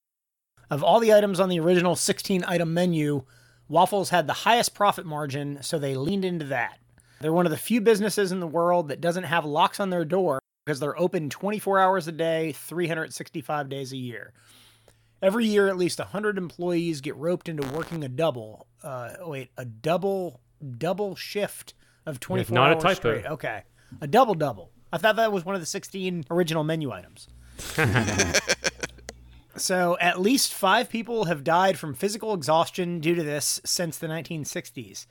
[0.69, 3.23] Of all the items on the original 16 item menu,
[3.69, 6.79] waffles had the highest profit margin, so they leaned into that.
[7.21, 10.05] They're one of the few businesses in the world that doesn't have locks on their
[10.05, 14.33] door because they're open 24 hours a day, 365 days a year.
[15.21, 18.67] Every year, at least 100 employees get roped into working a double.
[18.83, 20.41] Uh, wait, a double
[20.77, 21.73] double shift
[22.05, 22.93] of 24 not a hours typo.
[22.95, 23.25] straight.
[23.25, 23.63] Okay,
[23.99, 24.71] a double double.
[24.91, 27.27] I thought that was one of the 16 original menu items.
[29.61, 34.07] so, at least five people have died from physical exhaustion due to this since the
[34.07, 35.05] 1960s.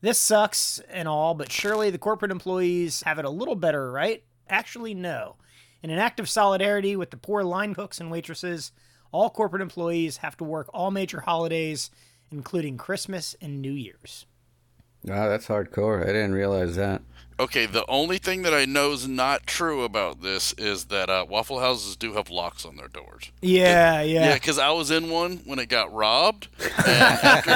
[0.00, 4.24] This sucks and all, but surely the corporate employees have it a little better, right?
[4.48, 5.36] Actually, no.
[5.82, 8.72] In an act of solidarity with the poor line cooks and waitresses,
[9.12, 11.90] all corporate employees have to work all major holidays,
[12.30, 14.26] including Christmas and New Year's.
[15.04, 16.02] Wow, that's hardcore.
[16.02, 17.02] I didn't realize that.
[17.42, 21.26] Okay, the only thing that I know is not true about this is that uh,
[21.28, 23.30] Waffle Houses do have locks on their doors.
[23.40, 24.34] Yeah, Yeah, yeah.
[24.34, 26.48] because I was in one when it got robbed.
[26.60, 27.50] And after,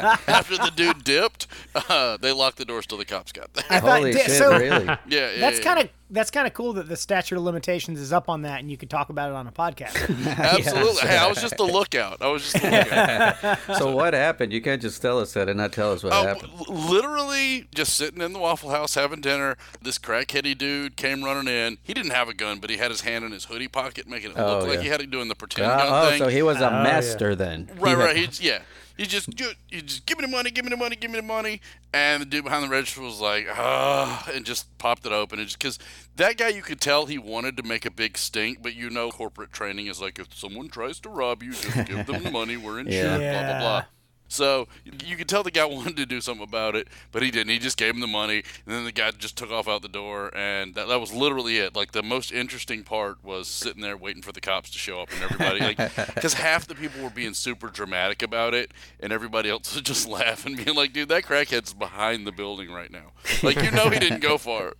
[0.30, 3.64] after the dude dipped, uh, they locked the doors till the cops got there.
[3.68, 4.56] I thought Holy di- shit, so.
[4.58, 4.84] really?
[4.86, 5.64] Yeah, yeah That's yeah.
[5.64, 8.60] kind of that's kind of cool that the statute of limitations is up on that,
[8.60, 9.94] and you can talk about it on a podcast.
[10.36, 11.08] absolutely.
[11.08, 12.20] Hey, I was just a lookout.
[12.20, 13.78] I was just a lookout.
[13.78, 14.52] So what happened?
[14.52, 16.52] You can't just tell us that and not tell us what Oh, happened.
[16.68, 19.31] literally just sitting in the Waffle House having dinner.
[19.80, 21.78] This crackheady dude came running in.
[21.82, 24.32] He didn't have a gun, but he had his hand in his hoodie pocket, making
[24.32, 26.18] it Oh, look like he had it doing the pretend Uh, gun oh, thing.
[26.18, 26.82] so he was a yeah.
[26.82, 27.70] master then.
[27.76, 28.16] Right, He right.
[28.16, 28.58] had- He's yeah.
[28.94, 29.26] He just
[29.68, 31.62] he just give me the money, give me the money, give me the money,
[31.94, 35.48] and the dude behind the register was like, ah, and just popped it open, and
[35.48, 35.78] just because
[36.16, 39.10] that guy, you could tell he wanted to make a big stink, but you know,
[39.10, 42.58] corporate training is like if someone tries to rob you, just give them the money,
[42.58, 43.32] we're insured, Yeah.
[43.42, 43.84] blah blah blah.
[44.32, 44.66] So
[45.04, 47.50] you could tell the guy wanted to do something about it, but he didn't.
[47.50, 49.88] He just gave him the money, and then the guy just took off out the
[49.88, 51.76] door, and that, that was literally it.
[51.76, 55.10] Like the most interesting part was sitting there waiting for the cops to show up,
[55.12, 55.76] and everybody, like,
[56.14, 60.08] because half the people were being super dramatic about it, and everybody else was just
[60.08, 63.12] laughing, being like, "Dude, that crackhead's behind the building right now.
[63.42, 64.74] Like, you know, he didn't go far."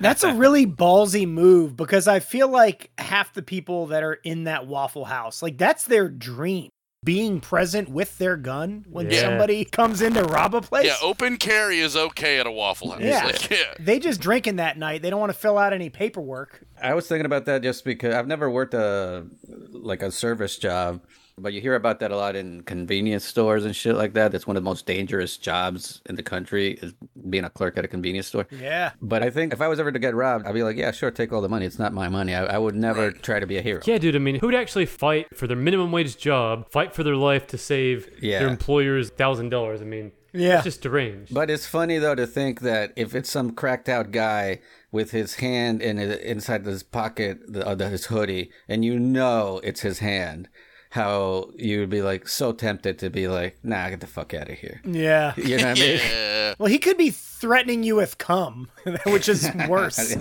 [0.00, 4.44] That's a really ballsy move because I feel like half the people that are in
[4.44, 6.70] that Waffle House, like that's their dream.
[7.04, 9.20] Being present with their gun when Yeah.
[9.20, 10.86] somebody comes in to rob a place.
[10.86, 13.02] Yeah, open carry is okay at a Waffle House.
[13.02, 13.24] Yeah.
[13.26, 13.74] Like, yeah.
[13.78, 15.02] They just drinking that night.
[15.02, 16.62] They don't want to fill out any paperwork.
[16.82, 19.26] I was thinking about that just because I've never worked a
[19.70, 21.02] like a service job,
[21.36, 24.32] but you hear about that a lot in convenience stores and shit like that.
[24.32, 26.94] That's one of the most dangerous jobs in the country is
[27.28, 28.46] being a clerk at a convenience store.
[28.50, 28.92] Yeah.
[29.02, 31.10] But I think if I was ever to get robbed, I'd be like, yeah, sure,
[31.10, 31.66] take all the money.
[31.66, 32.34] It's not my money.
[32.34, 33.80] I, I would never try to be a hero.
[33.84, 34.14] Yeah, dude.
[34.16, 37.58] I mean, who'd actually fight for their minimum wage job, fight for their life to
[37.58, 38.38] save Yeah.
[38.40, 39.82] their employer's thousand dollars?
[39.82, 40.56] I mean, Yeah.
[40.56, 41.34] it's just deranged.
[41.34, 44.60] But it's funny though to think that if it's some cracked out guy
[44.92, 49.60] with his hand in inside his pocket the, uh, of his hoodie, and you know
[49.64, 50.48] it's his hand,
[50.94, 54.48] how you would be like so tempted to be like, nah, get the fuck out
[54.48, 54.80] of here.
[54.84, 55.32] Yeah.
[55.44, 56.54] You know what I mean?
[56.56, 58.68] Well, he could be threatening you with cum,
[59.06, 60.14] which is worse.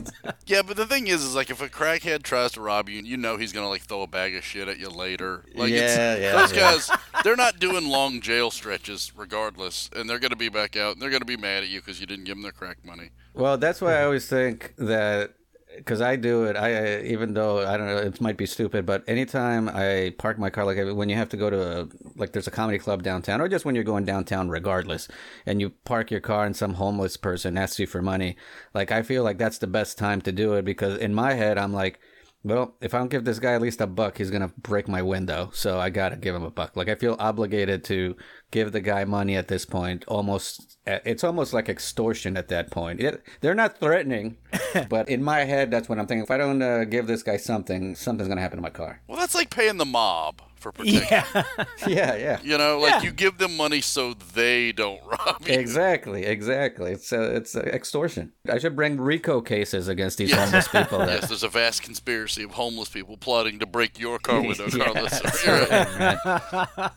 [0.47, 3.17] Yeah, but the thing is, is like if a crackhead tries to rob you, you
[3.17, 5.45] know he's gonna like throw a bag of shit at you later.
[5.53, 6.59] Like Yeah, it's, yeah, those yeah.
[6.59, 6.91] guys,
[7.23, 11.01] they're not doing long jail stretches regardless, and they're going to be back out, and
[11.01, 13.11] they're going to be mad at you because you didn't give them their crack money.
[13.35, 15.35] Well, that's why I always think that
[15.77, 16.55] because I do it.
[16.55, 20.37] I uh, even though I don't know, it might be stupid, but anytime I park
[20.39, 23.03] my car, like when you have to go to a like there's a comedy club
[23.03, 25.07] downtown, or just when you're going downtown, regardless,
[25.45, 28.35] and you park your car and some homeless person asks you for money,
[28.73, 31.57] like I feel like that's the best time to do it because in my head
[31.57, 31.99] I'm like.
[32.43, 35.01] Well, if I don't give this guy at least a buck, he's gonna break my
[35.01, 35.49] window.
[35.53, 36.75] So I gotta give him a buck.
[36.75, 38.17] Like I feel obligated to
[38.51, 40.03] give the guy money at this point.
[40.07, 42.99] Almost, it's almost like extortion at that point.
[42.99, 44.37] It, they're not threatening,
[44.89, 46.23] but in my head, that's what I'm thinking.
[46.23, 49.01] If I don't uh, give this guy something, something's gonna happen to my car.
[49.07, 51.05] Well, that's like paying the mob for protection.
[51.11, 51.43] Yeah.
[51.87, 52.39] Yeah, yeah.
[52.41, 53.01] You know, like Yeah.
[53.03, 55.53] you give them money so they don't rob you.
[55.53, 56.91] Exactly, exactly.
[56.93, 58.31] It's uh, it's uh, extortion.
[58.49, 60.99] I should bring RICO cases against these homeless people.
[60.99, 64.69] That, Yes, there's a vast conspiracy of homeless people plotting to break your car window,
[64.69, 65.19] Carlos.
[65.19, 65.69] that's You're right.
[65.69, 66.89] right, man.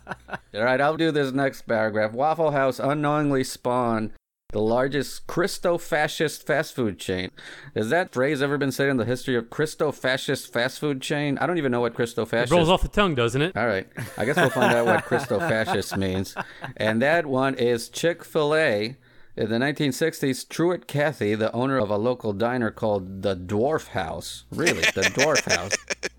[0.55, 2.12] All right, I'll do this next paragraph.
[2.12, 4.12] Waffle House unknowingly spawned
[4.53, 7.31] the largest Christo-fascist fast food chain.
[7.75, 11.37] Has that phrase ever been said in the history of Christo-fascist fast food chain?
[11.39, 12.53] I don't even know what It Christo-fascist.
[12.53, 13.57] rolls off the tongue, doesn't it?
[13.57, 16.35] All right, I guess we'll find out what Christo-fascist means.
[16.77, 18.97] And that one is Chick-fil-A.
[19.39, 24.45] In the 1960s, Truett Cathy, the owner of a local diner called the Dwarf House.
[24.51, 25.73] Really, the Dwarf House.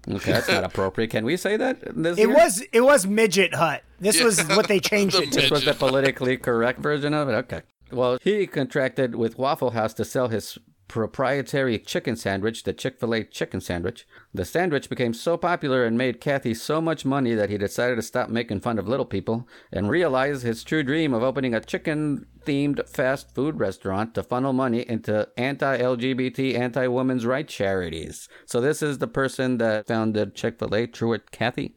[0.08, 1.10] Okay, that's not appropriate.
[1.10, 1.80] Can we say that?
[1.96, 2.36] This It year?
[2.36, 3.82] was it was midget hut.
[4.00, 4.26] This Yeah.
[4.26, 7.32] was what they changed The it This was the politically correct version of it?
[7.32, 7.62] Okay.
[7.92, 13.14] Well, he contracted with Waffle House to sell his proprietary chicken sandwich, the Chick fil
[13.14, 14.08] A chicken sandwich.
[14.34, 18.02] The sandwich became so popular and made Cathy so much money that he decided to
[18.02, 22.26] stop making fun of little people and realize his true dream of opening a chicken
[22.46, 28.30] themed fast food restaurant to funnel money into anti LGBT, anti women's rights charities.
[28.46, 31.76] So, this is the person that founded Chick fil A, Truett Cathy.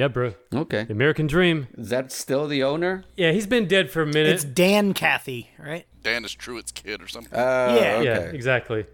[0.00, 0.32] Yeah, bro.
[0.54, 0.84] Okay.
[0.84, 1.66] The American dream.
[1.76, 3.04] Is that still the owner?
[3.18, 4.28] Yeah, he's been dead for a minute.
[4.32, 5.84] It's Dan Cathy, right?
[6.02, 7.38] Dan is Truett's kid or something.
[7.38, 7.96] Oh, Yeah.
[7.96, 8.04] okay.
[8.04, 8.86] Yeah, exactly.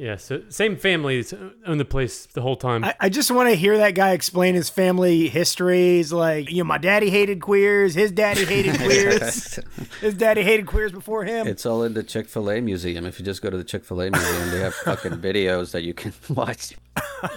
[0.00, 1.34] Yeah, so same families
[1.66, 2.84] own the place the whole time.
[2.84, 6.10] I, I just want to hear that guy explain his family histories.
[6.10, 7.92] Like, you know, my daddy hated queers.
[7.92, 9.58] His daddy hated queers.
[10.00, 11.46] his daddy hated queers before him.
[11.46, 13.04] It's all in the Chick fil A museum.
[13.04, 15.82] If you just go to the Chick fil A museum, they have fucking videos that
[15.82, 16.72] you can watch.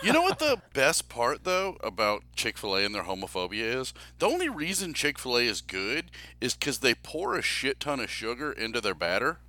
[0.01, 3.93] You know what the best part though about Chick Fil A and their homophobia is?
[4.19, 6.05] The only reason Chick Fil A is good
[6.39, 9.39] is because they pour a shit ton of sugar into their batter.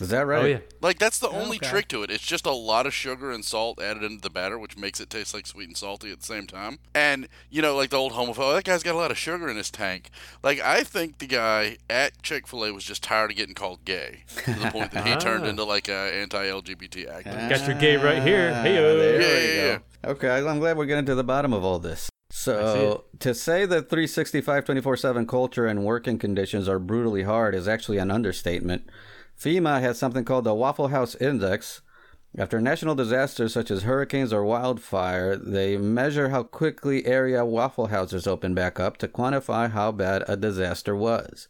[0.00, 0.42] Is that right?
[0.42, 1.68] oh yeah, Like that's the only okay.
[1.70, 2.10] trick to it.
[2.10, 5.08] It's just a lot of sugar and salt added into the batter, which makes it
[5.08, 6.80] taste like sweet and salty at the same time.
[6.94, 9.56] And you know, like the old homophobe, that guy's got a lot of sugar in
[9.56, 10.10] his tank.
[10.42, 13.84] Like I think the guy at Chick Fil A was just tired of getting called
[13.84, 15.48] gay to the point that he turned Ah.
[15.48, 17.48] into like a anti-LGBT activist.
[17.50, 18.52] got your gay right here.
[18.52, 20.10] Ah, Hey, there Yeah, we yeah.
[20.10, 22.08] Okay, I'm glad we're getting to the bottom of all this.
[22.30, 27.68] So, to say that 365 24 7 culture and working conditions are brutally hard is
[27.68, 28.90] actually an understatement.
[29.38, 31.82] FEMA has something called the Waffle House Index.
[32.36, 38.26] After national disasters such as hurricanes or wildfire, they measure how quickly area Waffle Houses
[38.26, 41.48] open back up to quantify how bad a disaster was.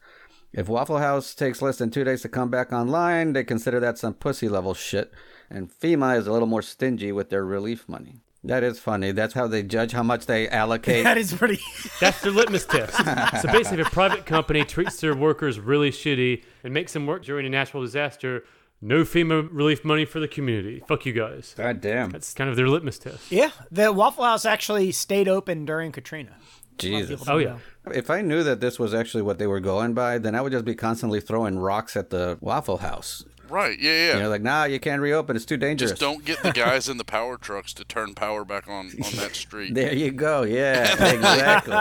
[0.52, 3.98] If Waffle House takes less than two days to come back online, they consider that
[3.98, 5.12] some pussy level shit.
[5.50, 8.20] And FEMA is a little more stingy with their relief money.
[8.44, 9.12] That is funny.
[9.12, 11.04] That's how they judge how much they allocate.
[11.04, 11.58] that is pretty.
[12.00, 12.94] That's their litmus test.
[13.42, 17.24] so basically, if a private company treats their workers really shitty and makes them work
[17.24, 18.44] during a natural disaster,
[18.82, 20.82] no FEMA relief money for the community.
[20.86, 21.54] Fuck you guys.
[21.56, 22.10] God damn.
[22.10, 23.32] That's kind of their litmus test.
[23.32, 26.36] yeah, the Waffle House actually stayed open during Katrina.
[26.76, 27.26] Jesus.
[27.28, 27.58] Oh yeah.
[27.86, 30.52] If I knew that this was actually what they were going by, then I would
[30.52, 33.24] just be constantly throwing rocks at the Waffle House.
[33.48, 33.78] Right?
[33.78, 34.14] Yeah, yeah.
[34.14, 35.36] You know, like, nah, you can't reopen.
[35.36, 35.92] It's too dangerous.
[35.92, 39.16] Just don't get the guys in the power trucks to turn power back on on
[39.16, 39.74] that street.
[39.74, 40.42] There you go.
[40.42, 41.74] Yeah, exactly.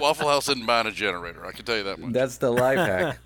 [0.00, 1.44] Waffle House isn't buying a generator.
[1.46, 2.12] I can tell you that much.
[2.12, 3.18] That's the life hack.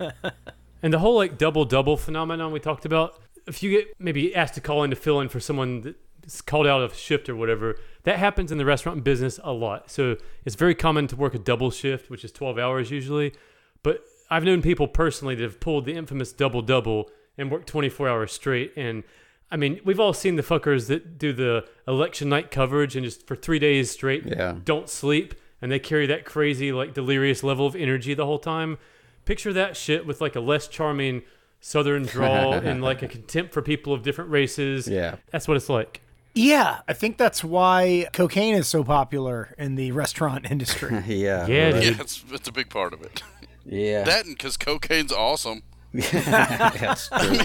[0.81, 4.55] And the whole like double double phenomenon we talked about, if you get maybe asked
[4.55, 7.77] to call in to fill in for someone that's called out of shift or whatever,
[8.03, 9.89] that happens in the restaurant business a lot.
[9.89, 13.33] So it's very common to work a double shift, which is 12 hours usually.
[13.81, 18.09] But I've known people personally that have pulled the infamous double double and worked 24
[18.09, 18.73] hours straight.
[18.75, 19.03] And
[19.51, 23.27] I mean, we've all seen the fuckers that do the election night coverage and just
[23.27, 24.55] for three days straight Yeah.
[24.65, 28.77] don't sleep and they carry that crazy, like delirious level of energy the whole time.
[29.25, 31.21] Picture that shit with like a less charming
[31.61, 34.87] southern drawl and like a contempt for people of different races.
[34.87, 35.17] Yeah.
[35.31, 36.01] That's what it's like.
[36.35, 40.89] Yeah, I think that's why cocaine is so popular in the restaurant industry.
[41.07, 41.45] Yeah.
[41.45, 41.83] Yeah, right.
[41.83, 43.21] yeah, it's, it's a big part of it.
[43.65, 44.03] Yeah.
[44.03, 45.63] That and because cocaine's awesome.
[45.93, 47.37] That's true.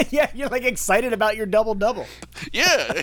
[0.10, 2.06] yeah, you're like excited about your double double.
[2.52, 3.02] Yeah.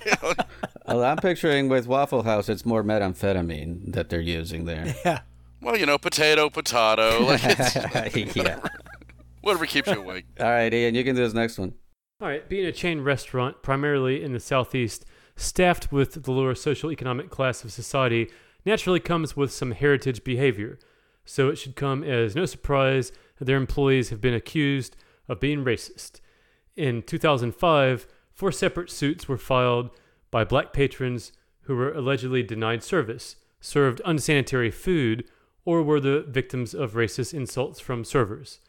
[0.88, 4.94] Well, I'm picturing with Waffle House, it's more methamphetamine that they're using there.
[5.06, 5.22] Yeah.
[5.62, 7.24] Well, you know, potato, potato.
[7.24, 8.60] Like it's, yeah.
[9.42, 10.26] whatever keeps you awake.
[10.40, 11.74] All right, Ian, you can do this next one.
[12.22, 16.92] All right, being a chain restaurant, primarily in the southeast, staffed with the lower social
[16.92, 18.30] economic class of society,
[18.66, 20.78] naturally comes with some heritage behavior.
[21.26, 24.96] So it should come as no surprise that their employees have been accused
[25.28, 26.22] of being racist.
[26.76, 29.90] In 2005, four separate suits were filed
[30.30, 35.26] by black patrons who were allegedly denied service, served unsanitary food,
[35.66, 38.60] or were the victims of racist insults from servers.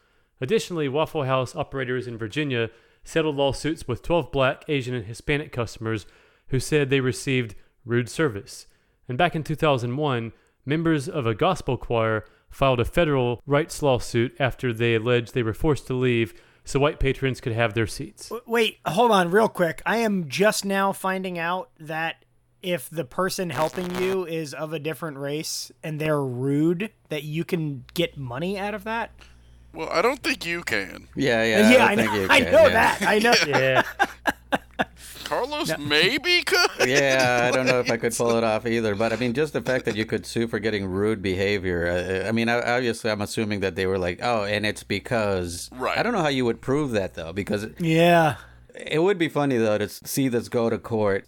[0.41, 2.69] Additionally, Waffle House operators in Virginia
[3.03, 6.05] settled lawsuits with 12 black, Asian, and Hispanic customers
[6.47, 8.67] who said they received rude service.
[9.07, 10.33] And back in 2001,
[10.65, 15.53] members of a gospel choir filed a federal rights lawsuit after they alleged they were
[15.53, 16.33] forced to leave
[16.67, 18.31] so white patrons could have their seats.
[18.45, 19.81] Wait, hold on, real quick.
[19.85, 22.25] I am just now finding out that
[22.61, 27.45] if the person helping you is of a different race and they're rude, that you
[27.45, 29.11] can get money out of that.
[29.73, 31.07] Well, I don't think you can.
[31.15, 31.71] Yeah, yeah.
[31.71, 32.69] yeah, I, I, don't know, think you I know yeah.
[32.69, 33.01] that.
[33.01, 33.33] I know.
[33.47, 33.83] Yeah,
[35.27, 36.87] Carlos maybe could.
[36.87, 38.95] Yeah, I don't know if I could pull it off either.
[38.95, 41.87] But I mean, just the fact that you could sue for getting rude behavior.
[41.87, 45.69] uh, I mean, obviously, I'm assuming that they were like, oh, and it's because.
[45.73, 45.97] Right.
[45.97, 48.35] I don't know how you would prove that though, because Yeah.
[48.73, 51.25] it would be funny though to see this go to court.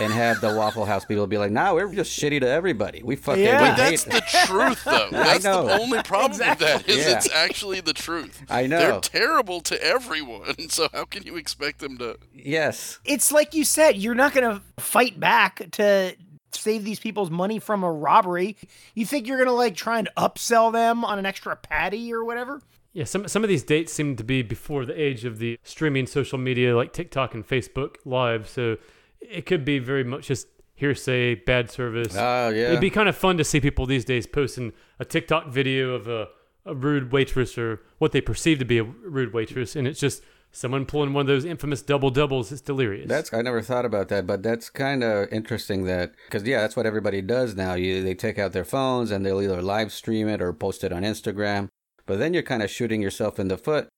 [0.00, 3.02] And have the Waffle House people be like, "No, we're just shitty to everybody.
[3.02, 3.62] We fucking Yeah.
[3.62, 5.08] we But That's the truth, though.
[5.12, 5.70] That's the know.
[5.70, 7.16] only problem with that is Yeah.
[7.16, 8.42] it's actually the truth.
[8.48, 8.78] I know.
[8.78, 10.54] They're terrible to everyone.
[10.70, 12.18] So how can you expect them to?
[12.34, 16.14] yes, It's like you said, you're not going to fight back to
[16.52, 18.56] save these people's money from a robbery.
[18.94, 22.24] You think you're going to like try and upsell them on an extra patty or
[22.24, 22.60] whatever?
[22.92, 23.04] yeah.
[23.04, 26.38] Some some of these dates seem to be before the age of the streaming social
[26.38, 28.48] media like TikTok and Facebook Live.
[28.48, 28.76] So
[29.20, 32.14] it could be very much just hearsay, bad service.
[32.16, 32.68] Oh, yeah.
[32.68, 36.06] It'd be kind of fun to see people these days posting a TikTok video of
[36.06, 36.28] a,
[36.64, 40.22] a rude waitress or what they perceive to be a rude waitress, and it's just
[40.52, 42.52] someone pulling one of those infamous double doubles.
[42.52, 43.08] It's delirious.
[43.08, 46.76] That's I never thought about that, but that's kind of interesting that because yeah, that's
[46.76, 47.74] what everybody does now.
[47.74, 50.92] You they take out their phones and they'll either live stream it or post it
[50.92, 51.68] on Instagram.
[52.06, 53.88] But then you're kind of shooting yourself in the foot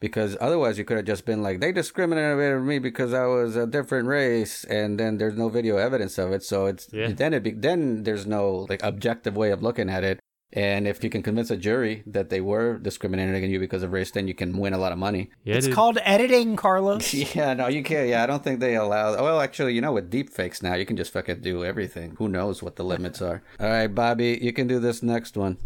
[0.00, 3.66] because otherwise you could have just been like they discriminated me because I was a
[3.66, 6.42] different race, and then there's no video evidence of it.
[6.42, 7.12] So it's Yeah.
[7.12, 10.20] then it be, then there's no like objective way of looking at it.
[10.50, 13.92] And if you can convince a jury that they were discriminating against you because of
[13.92, 15.28] race, then you can win a lot of money.
[15.44, 15.74] yeah, It's dude.
[15.74, 17.12] called editing, Carlos.
[17.34, 18.08] Yeah, no, you can't.
[18.08, 19.22] Yeah, I don't think they allow.
[19.22, 22.14] Well, actually, you know, with deep fakes now, you can just fucking do everything.
[22.16, 23.42] Who knows what the limits are?
[23.60, 25.58] All right, Bobby, you can do this next one.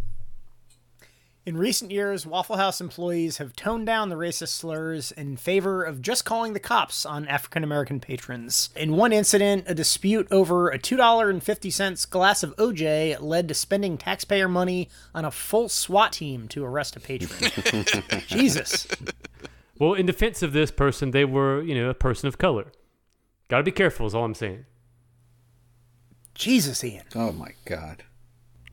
[1.45, 6.01] In recent years, Waffle House employees have toned down the racist slurs in favor of
[6.01, 8.71] just calling the cops on African American patrons.
[8.77, 14.49] In one incident, a dispute over a $2.50 glass of OJ led to spending taxpayer
[14.49, 17.51] money on a full SWAT team to arrest a patron.
[18.29, 18.87] Jesus.
[19.81, 22.71] Well, in defense of this person, they were, you know, a person of color.
[23.49, 24.65] Got to be careful, is all I'm saying.
[26.37, 27.05] Jesus, Ian.
[27.17, 28.05] Oh my God.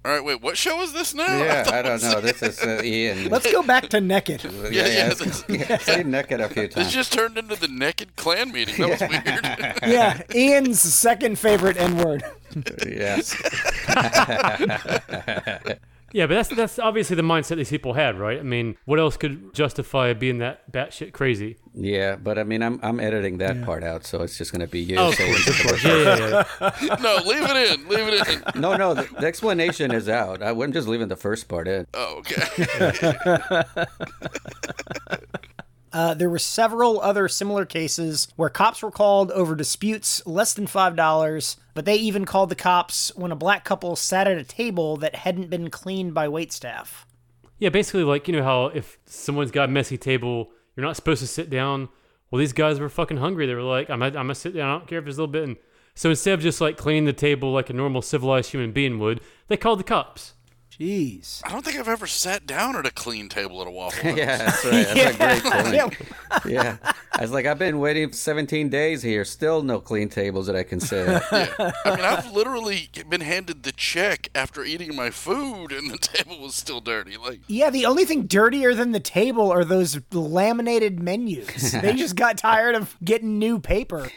[0.06, 0.42] All right, wait.
[0.42, 1.26] What show is this now?
[1.44, 2.22] Yeah, thought I don't know.
[2.22, 3.30] This is uh, Ian.
[3.30, 4.44] Let's go back to naked.
[4.64, 5.10] yeah, yeah, yeah.
[5.14, 6.76] this- yeah, Say naked a few times.
[6.76, 8.76] This just turned into the naked clan meeting.
[8.78, 9.92] That was weird.
[9.94, 12.24] Yeah, Ian's second favorite N word.
[12.88, 13.36] yes.
[16.12, 18.40] Yeah, but that's that's obviously the mindset these people had, right?
[18.40, 21.58] I mean, what else could justify being that batshit crazy?
[21.74, 24.80] Yeah, but I mean, I'm I'm editing that part out, so it's just gonna be
[24.80, 24.98] you.
[24.98, 25.84] Oh, of saying- course, of course.
[25.84, 26.44] Yeah, yeah,
[26.82, 26.96] yeah.
[27.02, 27.88] no, leave it in.
[27.90, 28.44] Leave it in.
[28.62, 30.42] No, no, the, the explanation is out.
[30.42, 31.86] I, I'm just leaving the first part in.
[31.94, 33.64] Oh, okay.
[35.92, 40.68] Uh, there were several other similar cases where cops were called over disputes less than
[40.68, 44.98] $5, but they even called the cops when a black couple sat at a table
[44.98, 47.06] that hadn't been cleaned by waitstaff.
[47.58, 51.22] Yeah, basically, like you know how if someone's got a messy table, you're not supposed
[51.22, 51.90] to sit down.
[52.32, 53.48] Well, these guys were fucking hungry.
[53.48, 54.70] They were like, "I'm, I'm gonna sit down.
[54.70, 55.58] I don't care if it's a little bit." And
[55.94, 59.20] so instead of just like cleaning the table like a normal civilized human being would,
[59.50, 60.36] they called the cops.
[60.80, 61.42] Jeez.
[61.46, 64.18] I don't think I've ever sat down at a clean table at a Waffle House.
[64.18, 64.88] Yeah, that's right.
[64.88, 65.74] That's a great point.
[65.76, 65.90] Yeah.
[66.48, 66.94] Yeah.
[67.14, 69.26] I was like, I've been waiting 17 days here.
[69.26, 71.24] Still no clean tables that I can sit at.
[71.86, 76.40] I mean, I've literally been handed the check after eating my food, and the table
[76.40, 77.18] was still dirty.
[77.18, 81.74] Like, Yeah, the only thing dirtier than the table are those laminated menus.
[81.74, 84.10] they just got tired of getting new paper.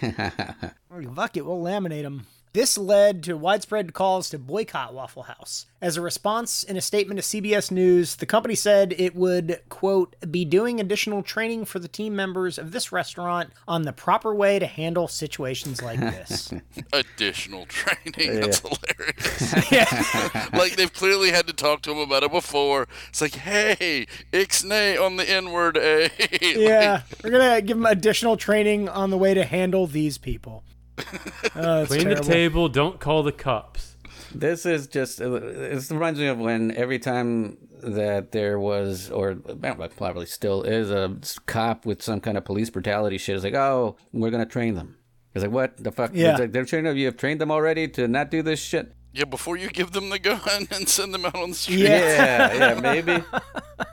[1.16, 2.26] Fuck it, we'll laminate them.
[2.54, 5.64] This led to widespread calls to boycott Waffle House.
[5.80, 10.14] As a response, in a statement to CBS News, the company said it would, quote,
[10.30, 14.58] be doing additional training for the team members of this restaurant on the proper way
[14.58, 16.52] to handle situations like this.
[16.92, 18.40] Additional training.
[18.40, 20.52] That's hilarious.
[20.52, 22.86] like they've clearly had to talk to him about it before.
[23.08, 26.10] It's like, hey, ixnay on the N word, eh?
[26.42, 30.64] yeah, we're going to give them additional training on the way to handle these people.
[31.54, 32.22] Oh, Clean terrible.
[32.24, 32.68] the table.
[32.68, 33.96] Don't call the cops.
[34.34, 40.26] This is just, This reminds me of when every time that there was, or probably
[40.26, 41.16] still is, a
[41.46, 44.74] cop with some kind of police brutality shit, it's like, oh, we're going to train
[44.74, 44.96] them.
[45.34, 46.12] It's like, what the fuck?
[46.14, 46.32] Yeah.
[46.32, 48.94] It's like, they're training you have trained them already to not do this shit?
[49.12, 50.40] Yeah, before you give them the gun
[50.70, 51.80] and send them out on the street.
[51.80, 52.52] Yeah.
[52.54, 53.24] yeah, yeah, maybe.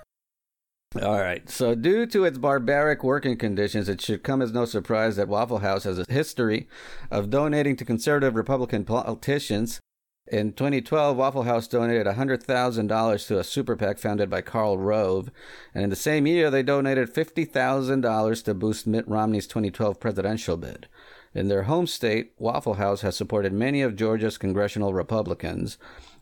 [0.96, 1.48] All right.
[1.48, 5.60] So, due to its barbaric working conditions, it should come as no surprise that Waffle
[5.60, 6.68] House has a history
[7.12, 9.80] of donating to conservative Republican politicians.
[10.26, 15.30] In 2012, Waffle House donated $100,000 to a super PAC founded by Karl Rove.
[15.76, 20.88] And in the same year, they donated $50,000 to boost Mitt Romney's 2012 presidential bid.
[21.36, 25.78] In their home state, Waffle House has supported many of Georgia's congressional Republicans.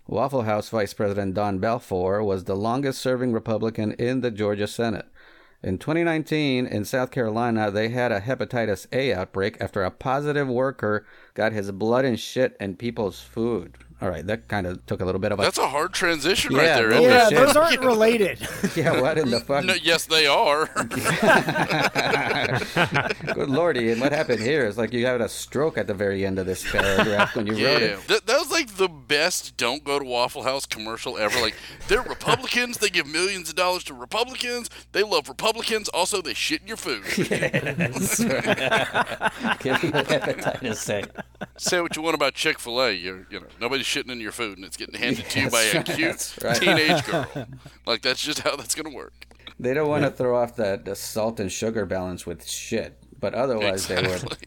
[0.10, 5.06] Waffle House Vice President Don Balfour was the longest serving Republican in the Georgia Senate.
[5.62, 11.06] In 2019, in South Carolina, they had a hepatitis A outbreak after a positive worker
[11.34, 13.80] got his blood and shit in people's food.
[14.00, 15.42] All right, that kind of took a little bit of a.
[15.42, 16.92] That's a hard transition Yeah, right there.
[16.94, 17.30] holy isn't Yeah, it?
[17.30, 17.38] shit.
[17.48, 18.48] those aren't related.
[18.76, 19.66] yeah, what in the fuck?
[19.66, 20.68] No, yes, they are.
[23.34, 26.26] Good lordy, and what happened here is like you had a stroke at the very
[26.26, 28.08] end of this paragraph when you wrote it.
[28.08, 31.40] that, that was like the best "Don't Go to Waffle House" commercial ever.
[31.42, 31.56] Like
[31.88, 34.70] they're Republicans, they give millions of dollars to Republicans.
[34.92, 35.90] They love Republicans.
[35.90, 37.04] Also, they shit in your food.
[37.04, 39.32] That's right.
[39.60, 41.04] Give me hepatitis A.
[41.58, 42.92] Say what you want about Chick Fil A.
[42.92, 45.62] You're, you know, nobody's shitting in your food, and it's getting handed to you by
[45.64, 46.58] a cute right.
[46.60, 47.28] teenage girl.
[47.86, 49.14] Like that's just how that's gonna work.
[49.60, 53.34] They don't want to throw off that the salt and sugar balance with shit, but
[53.34, 54.38] otherwise they would.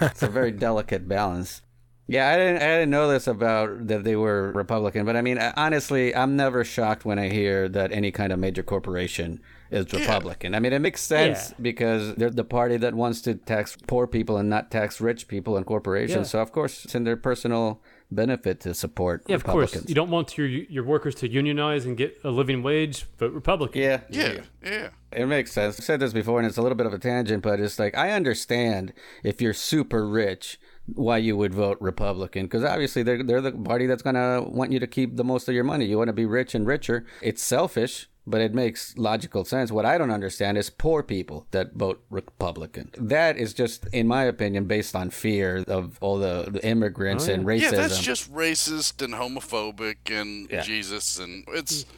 [0.00, 1.62] It's a very delicate balance.
[2.08, 2.62] Yeah, I didn't.
[2.62, 6.36] I didn't know this about that they were Republican, but I mean, uh, honestly, I'm
[6.36, 9.40] never shocked when I hear that any kind of major corporation
[9.72, 10.54] is Republican.
[10.54, 11.56] I mean, it makes sense Yeah.
[11.60, 15.56] because they're the party that wants to tax poor people and not tax rich people
[15.56, 16.28] and corporations.
[16.28, 16.30] Yeah.
[16.30, 19.74] So of course, it's in their personal benefit to support Yeah, of course.
[19.88, 23.06] You don't want your your workers to unionize and get a living wage.
[23.18, 23.80] Vote Republican.
[23.82, 24.88] yeah, Yeah, yeah.
[25.12, 25.80] It makes sense.
[25.80, 27.96] I said this before, and it's a little bit of a tangent, but it's like
[27.96, 28.92] I understand
[29.24, 30.58] if you're super rich,
[30.94, 34.78] why you would vote Republican, because obviously they're they're the party that's gonna want you
[34.78, 35.84] to keep the most of your money.
[35.86, 37.04] You want to be rich and richer.
[37.22, 39.70] It's selfish, but it makes logical sense.
[39.70, 42.90] What I don't understand is poor people that vote Republican.
[42.98, 47.32] That is just, in my opinion, based on fear of all the, the immigrants Oh,
[47.32, 47.48] and yeah.
[47.48, 47.62] racism.
[47.62, 50.62] Yeah, that's just racist and homophobic and Yeah.
[50.62, 51.90] Jesus and it's hmm.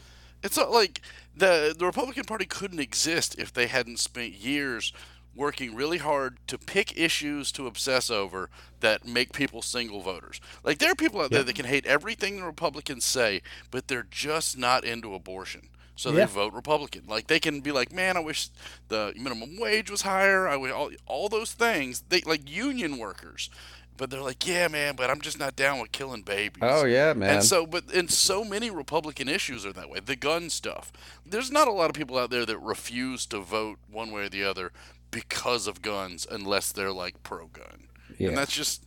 [0.43, 1.01] it's not like
[1.35, 4.93] the the Republican Party couldn't exist if they hadn't spent years
[5.35, 8.51] working really hard to pick issues to obsess over
[8.81, 10.41] that make people single voters.
[10.65, 14.07] Like there are people out there that can hate everything the Republicans say, but they're
[14.11, 15.69] just not into abortion.
[15.99, 17.03] So they vote Republican.
[17.09, 18.51] Like they can be like, "Man, I wish
[18.87, 20.47] the minimum wage was higher.
[20.47, 23.51] I wish all, all those things." They like union workers,
[23.97, 27.15] but they're like, "Yeah, man, but I'm just not down with killing babies." Oh, yeah,
[27.15, 27.31] man.
[27.35, 29.99] And so, but and so many Republican issues are that way.
[29.99, 30.93] The gun stuff.
[31.27, 34.29] There's not a lot of people out there that refuse to vote one way or
[34.29, 34.71] the other
[35.11, 37.89] because of guns, unless they're like pro-gun.
[38.19, 38.29] Yeah.
[38.29, 38.85] And that's just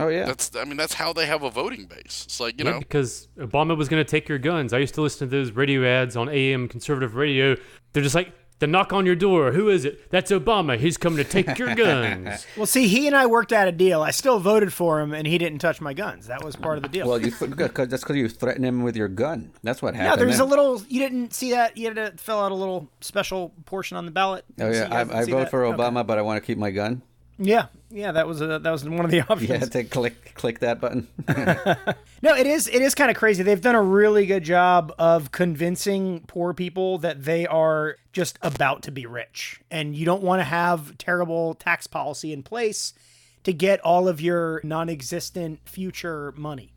[0.00, 0.54] oh yeah, that's.
[0.56, 2.22] I mean, that's how they have a voting base.
[2.26, 2.78] It's like you Yeah, know.
[2.80, 4.72] because Obama was going to take your guns.
[4.72, 7.56] I used to listen to those radio ads on AM conservative radio.
[7.92, 9.52] They're just like, the knock on your door.
[9.52, 10.10] Who is it?
[10.10, 10.78] That's Obama.
[10.78, 12.46] He's coming to take your guns.
[12.56, 14.00] Well, see, he and I worked out a deal.
[14.00, 16.26] I still voted for him, and he didn't touch my guns.
[16.28, 17.06] That was part of the deal.
[17.06, 19.50] well, you th- cause that's because you threatened him with your gun.
[19.62, 20.04] That's what happened.
[20.04, 20.28] yeah, happened.
[20.30, 20.82] there's a little.
[20.88, 21.76] You didn't see that?
[21.76, 24.44] You had to fill out a little special portion on the ballot.
[24.58, 25.50] Oh yeah, you I, I vote that?
[25.50, 25.76] for Okay.
[25.82, 27.02] Obama, but I want to keep my gun.
[27.38, 29.48] Yeah, yeah, that was a, that was one of the options.
[29.50, 31.08] Yeah, to click click that button.
[32.22, 33.42] No, it is it is kind of crazy.
[33.42, 38.82] They've done a really good job of convincing poor people that they are just about
[38.84, 42.94] to be rich, and you don't want to have terrible tax policy in place
[43.44, 46.72] to get all of your non-existent future money.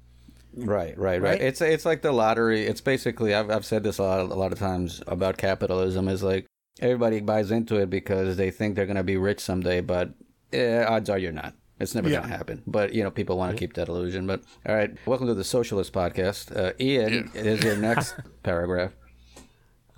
[0.56, 1.42] right, right, right, Right?
[1.42, 2.68] It's it's like the lottery.
[2.68, 6.10] It's basically I've I've said this a lot, a lot of times about capitalism.
[6.10, 6.46] Is like
[6.82, 10.12] everybody buys into it because they think they're gonna be rich someday, but
[10.54, 11.54] eh, odds are you're not.
[11.80, 12.22] It's never Yeah.
[12.22, 12.62] gonna happen.
[12.68, 14.28] But you know, people want to keep that illusion.
[14.28, 16.56] But all right, welcome to the Socialist Podcast.
[16.56, 18.92] Uh, Ian is your next paragraph.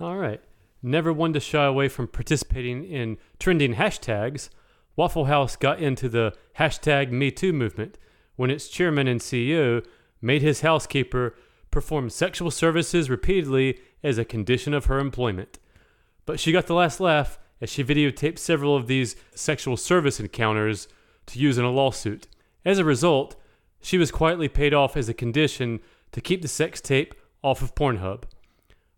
[0.00, 0.40] All right.
[0.82, 4.48] Never one to shy away from participating in trending hashtags,
[4.96, 7.98] Waffle House got into the hashtag MeToo movement
[8.36, 9.84] when its chairman and CEO
[10.20, 11.34] made his housekeeper
[11.70, 15.58] perform sexual services repeatedly as a condition of her employment.
[16.26, 20.88] But she got the last laugh as she videotaped several of these sexual service encounters
[21.26, 22.26] to use in a lawsuit.
[22.64, 23.36] As a result,
[23.80, 27.74] she was quietly paid off as a condition to keep the sex tape off of
[27.74, 28.24] Pornhub.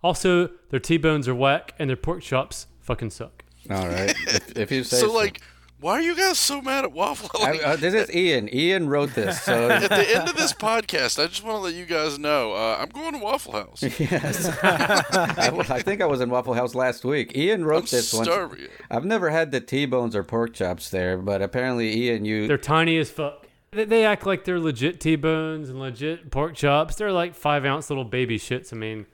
[0.02, 3.44] Also, their T-bones are whack and their pork chops fucking suck.
[3.70, 4.14] All right.
[4.26, 5.40] If, if you say So like,
[5.80, 7.60] why are you guys so mad at Waffle House?
[7.60, 8.48] I, uh, this is Ian.
[8.54, 9.42] Ian wrote this.
[9.42, 12.52] So at the end of this podcast, I just want to let you guys know
[12.52, 13.82] uh, I'm going to Waffle House.
[14.00, 17.36] yes, I think I was in Waffle House last week.
[17.36, 18.68] Ian wrote I'm this one.
[18.90, 22.96] I've never had the T-bones or pork chops there, but apparently Ian, you They're tiny
[22.98, 23.46] as fuck.
[23.72, 26.94] They, they act like they're legit T-bones and legit pork chops.
[26.94, 28.72] They're like five ounce little baby shits.
[28.72, 29.06] I mean,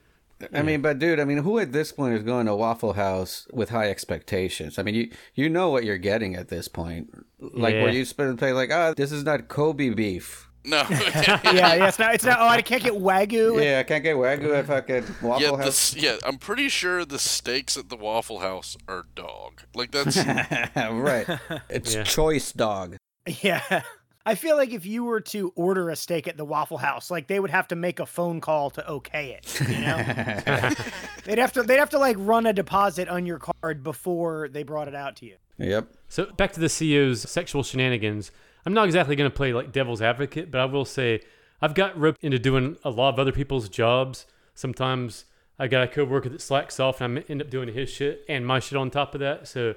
[0.54, 3.46] I mean, but dude, I mean, who at this point is going to Waffle House
[3.52, 4.78] with high expectations?
[4.78, 7.10] I mean, you you know what you're getting at this point.
[7.38, 7.82] Like Yeah.
[7.82, 10.46] where you spend play like, oh, this is not Kobe beef.
[10.64, 10.84] No.
[10.90, 11.86] yeah, yeah.
[11.88, 12.14] It's not.
[12.14, 12.38] It's not.
[12.38, 13.62] Oh, I can't get wagyu.
[13.64, 15.92] Yeah, I can't get wagyu if at fucking Waffle Yeah, House.
[15.92, 19.62] the, yeah, I'm pretty sure the steaks at the Waffle House are dog.
[19.74, 20.16] Like that's
[20.76, 21.26] right.
[21.70, 22.02] It's Yeah.
[22.04, 22.96] choice dog.
[23.42, 23.82] Yeah.
[24.26, 27.26] I feel like if you were to order a steak at the Waffle House, like
[27.26, 29.60] they would have to make a phone call to okay it.
[29.60, 29.96] You know,
[31.24, 34.62] they'd have to they'd have to like run a deposit on your card before they
[34.62, 35.36] brought it out to you.
[35.58, 35.88] Yep.
[36.08, 38.30] So back to the CEO's sexual shenanigans.
[38.66, 41.22] I'm not exactly going to play like devil's advocate, but I will say
[41.62, 44.26] I've got roped into doing a lot of other people's jobs.
[44.54, 45.24] Sometimes
[45.58, 48.46] I got a coworker that slacks off and I end up doing his shit and
[48.46, 49.48] my shit on top of that.
[49.48, 49.74] So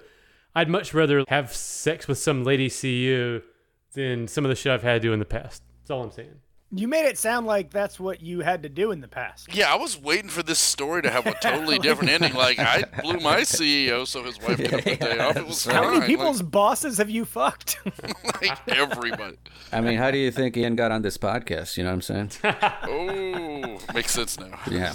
[0.53, 3.41] I'd much rather have sex with some lady CEO
[3.93, 5.63] than some of the shit I've had to do in the past.
[5.81, 6.29] That's all I'm saying.
[6.75, 9.53] You made it sound like that's what you had to do in the past.
[9.55, 9.71] yeah.
[9.71, 12.33] I was waiting for this story to have a totally different ending.
[12.33, 15.37] Like I blew my CEO so his wife could have the day off.
[15.37, 15.99] It was How fine.
[15.99, 17.77] many people's bosses have you fucked?
[18.01, 19.37] like, like everybody.
[19.71, 21.77] I mean, how do you think Ian got on this podcast?
[21.77, 22.31] You know what I'm saying?
[22.87, 24.59] Oh, makes sense now.
[24.69, 24.93] Yeah.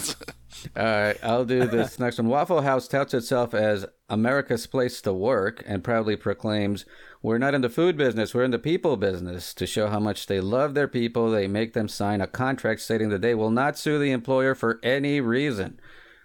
[0.77, 2.27] All right, I'll do this next one.
[2.27, 6.85] Waffle House touts itself as America's place to work and proudly proclaims,
[7.23, 9.53] We're not in the food business, we're in the people business.
[9.55, 13.09] To show how much they love their people, they make them sign a contract stating
[13.09, 15.81] that they will not sue the employer for any reason.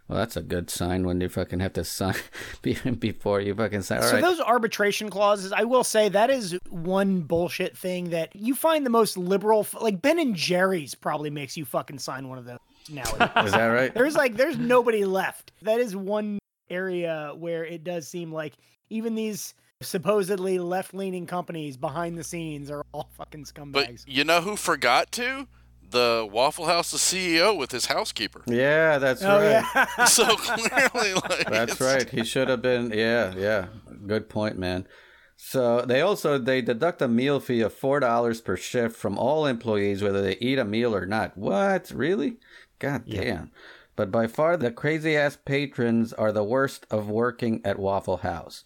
[0.08, 2.16] Well, that's a good sign when you fucking have to sign
[3.00, 4.00] before you fucking sign.
[4.00, 4.22] All so right.
[4.22, 8.90] those arbitration clauses, I will say that is one bullshit thing that you find the
[8.90, 13.04] most liberal, like Ben and Jerry's probably makes you fucking sign one of those now.
[13.44, 13.94] Is that right?
[13.94, 15.54] There's like there's nobody left.
[15.62, 16.38] That is one
[16.70, 18.54] area where it does seem like
[18.90, 19.54] even these
[19.84, 23.72] supposedly left-leaning companies behind the scenes are all fucking scumbags.
[23.74, 24.04] But scumbags.
[24.08, 25.48] you know who forgot to?
[25.90, 28.44] The Waffle House the CEO with his housekeeper.
[28.48, 29.64] Yeah, that's oh right.
[29.76, 30.06] yeah.
[30.08, 32.10] So clearly, like That's right.
[32.10, 32.92] He should have been.
[32.92, 33.68] Yeah, yeah.
[34.08, 34.88] Good point, man.
[35.36, 39.46] So they also they deduct a meal fee of four dollars per shift from all
[39.46, 41.38] employees, whether they eat a meal or not.
[41.38, 41.92] What?
[41.92, 42.38] Really?
[42.80, 43.52] God damn.
[43.96, 48.64] But by far the crazy ass patrons are the worst of working at Waffle House.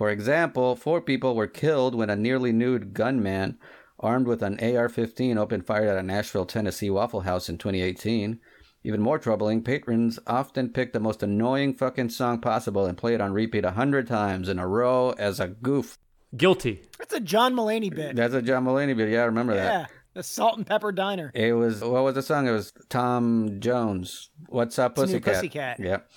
[0.00, 3.58] For example, four people were killed when a nearly nude gunman
[3.98, 8.40] armed with an AR-15 opened fire at a Nashville, Tennessee Waffle House in 2018.
[8.82, 13.20] Even more troubling, patrons often pick the most annoying fucking song possible and play it
[13.20, 15.98] on repeat a hundred times in a row as a goof.
[16.34, 16.80] Guilty.
[16.98, 18.16] That's a John Mulaney bit.
[18.16, 19.10] That's a John Mulaney bit.
[19.10, 19.80] Yeah, I remember that.
[19.82, 19.86] yeah.
[20.14, 21.30] The Salt and Pepper Diner.
[21.34, 22.48] It was what was the song?
[22.48, 24.30] It was Tom Jones.
[24.48, 25.76] What's up, It's a new Pussycat?
[25.76, 25.80] Pussycat.
[25.80, 26.10] Yep.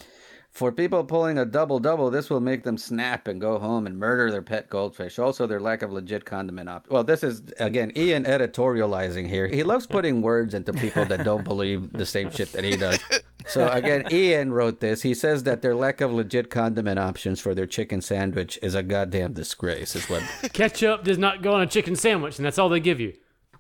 [0.53, 3.97] For people pulling a double double, this will make them snap and go home and
[3.97, 5.17] murder their pet goldfish.
[5.17, 6.87] Also, their lack of legit condiment op.
[6.91, 9.47] Well, this is again Ian editorializing here.
[9.47, 12.99] He loves putting words into people that don't believe the same shit that he does.
[13.47, 15.01] So again, Ian wrote this.
[15.01, 18.83] He says that their lack of legit condiment options for their chicken sandwich is a
[18.83, 19.95] goddamn disgrace.
[19.95, 20.21] Is what
[20.53, 23.13] Ketchup does not go on a chicken sandwich, and that's all they give you.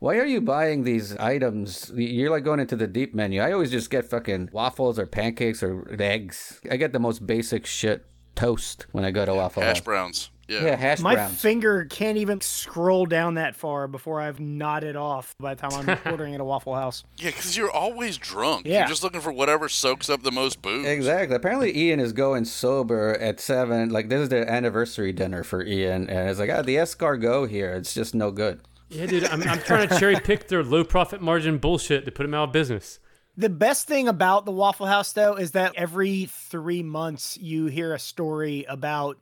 [0.03, 1.89] Why are you buying these items?
[1.95, 3.39] You're like going into the deep menu.
[3.39, 6.59] I always just get fucking waffles or pancakes or eggs.
[6.69, 9.85] I get the most basic shit toast when I go to Waffle hash House.
[9.85, 10.29] browns.
[10.49, 10.65] Yeah.
[10.65, 11.39] Yeah, hash My browns.
[11.39, 15.97] finger can't even scroll down that far before I've nodded off by the time I'm
[16.11, 17.05] ordering at a Waffle House.
[17.15, 18.65] Yeah, because you're always drunk.
[18.65, 18.79] Yeah.
[18.79, 20.85] You're just looking for whatever soaks up the most booze.
[20.85, 21.33] Exactly.
[21.37, 23.87] Apparently, Ian is going sober at seven.
[23.87, 27.71] Like this is their anniversary dinner for Ian, and it's like, ah, the escargot here.
[27.71, 28.59] It's just no good.
[28.93, 32.23] Yeah, dude, I'm, I'm trying to cherry pick their low profit margin bullshit to put
[32.23, 32.99] them out of business.
[33.35, 37.93] The best thing about the Waffle House, though, is that every three months you hear
[37.93, 39.17] a story about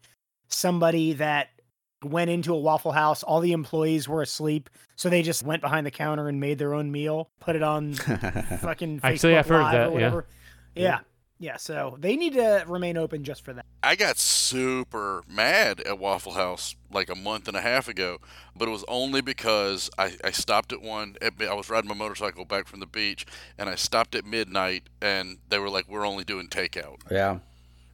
[0.49, 1.47] somebody that
[2.03, 3.23] went into a Waffle House.
[3.23, 6.73] All the employees were asleep, so they just went behind the counter and made their
[6.73, 9.93] own meal, put it on fucking Facebook Actually, I've heard Live that, or yeah.
[9.93, 10.25] whatever.
[10.75, 10.99] Yeah.
[11.41, 13.65] Yeah, so they need to remain open just for that.
[13.81, 18.19] I got super mad at Waffle House like a month and a half ago,
[18.55, 21.15] but it was only because I, I stopped at one.
[21.19, 23.25] At, I was riding my motorcycle back from the beach,
[23.57, 27.39] and I stopped at midnight, and they were like, "We're only doing takeout." Yeah.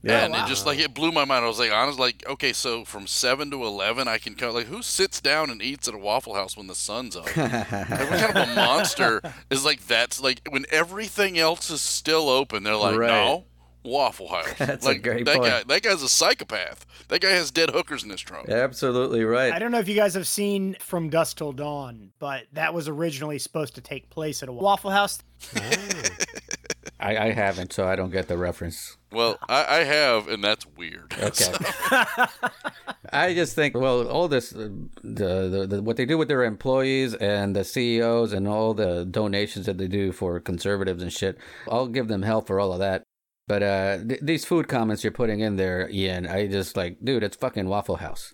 [0.04, 0.22] Yeah.
[0.22, 1.44] Oh, and it just like it blew my mind.
[1.44, 4.54] I was like, honest, like, okay, so from seven to eleven, I can come.
[4.54, 7.26] Like, who sits down and eats at a Waffle House when the sun's up?
[7.36, 7.36] like,
[7.70, 12.64] what kind of a monster is like that's like when everything else is still open?
[12.64, 13.08] They're like, Right.
[13.10, 13.46] no.
[13.84, 14.54] Waffle House.
[14.58, 15.50] That's a like great that point.
[15.50, 15.64] guy.
[15.66, 16.86] That guy's a psychopath.
[17.08, 18.50] That guy has dead hookers in his trunk.
[18.50, 19.54] Absolutely right.
[19.54, 22.90] I don't know if you guys have seen From Dusk Till Dawn, but that was
[22.90, 25.20] originally supposed to take place at a Waffle House.
[25.56, 25.62] Oh.
[27.00, 28.98] I, I haven't, so I don't get the reference.
[29.12, 31.14] Well, I, I have, and that's weird.
[31.28, 31.54] Okay.
[33.14, 34.70] I just think, well, all this, uh,
[35.04, 39.06] the, the, the what they do with their employees and the CEOs and all the
[39.06, 41.38] donations that they do for conservatives and shit,
[41.70, 43.04] I'll give them hell for all of that.
[43.48, 47.24] But uh, th- these food comments you're putting in there, Ian, I just like, dude,
[47.24, 48.34] it's fucking Waffle House.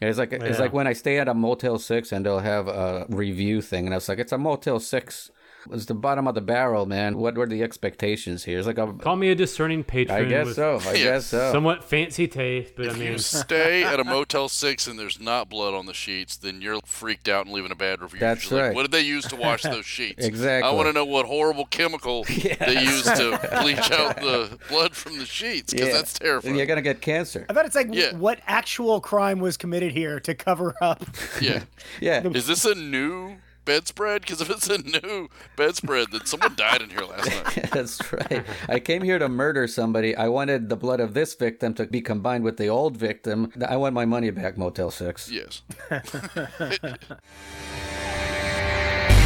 [0.00, 3.04] It's like it's like when I stay at a Motel Six and they'll have a
[3.08, 5.30] review thing, and I was like, it's a Motel Six.
[5.72, 7.18] It's the bottom of the barrel, man.
[7.18, 8.58] What were the expectations here?
[8.58, 10.18] It's like a, Call me a discerning patron.
[10.18, 10.80] I guess so.
[10.86, 11.04] I Yeah.
[11.04, 11.52] guess so.
[11.52, 15.48] Somewhat fancy taste, but I mean, you stay at a Motel 6 and there's not
[15.48, 18.20] blood on the sheets, then you're freaked out and leaving a bad review.
[18.20, 18.74] That's You're like, right.
[18.76, 20.24] what did they use to wash those sheets?
[20.24, 20.68] Exactly.
[20.68, 25.18] I want to know what horrible chemical they used to bleach out the blood from
[25.18, 26.56] the sheets, because that's terrifying.
[26.56, 27.46] You're gonna get cancer.
[27.48, 28.14] I thought it's like, Yeah.
[28.16, 31.04] what actual crime was committed here to cover up?
[31.40, 31.62] Yeah.
[32.00, 32.26] Yeah.
[32.28, 33.36] Is this a new
[33.68, 34.22] bedspread?
[34.22, 37.70] Because if it's a new bedspread, then someone died in here last night.
[37.72, 38.42] That's right.
[38.66, 40.16] I came here to murder somebody.
[40.16, 43.52] I wanted the blood of this victim to be combined with the old victim.
[43.68, 45.30] I want my money back, Motel 6.
[45.30, 45.60] Yes.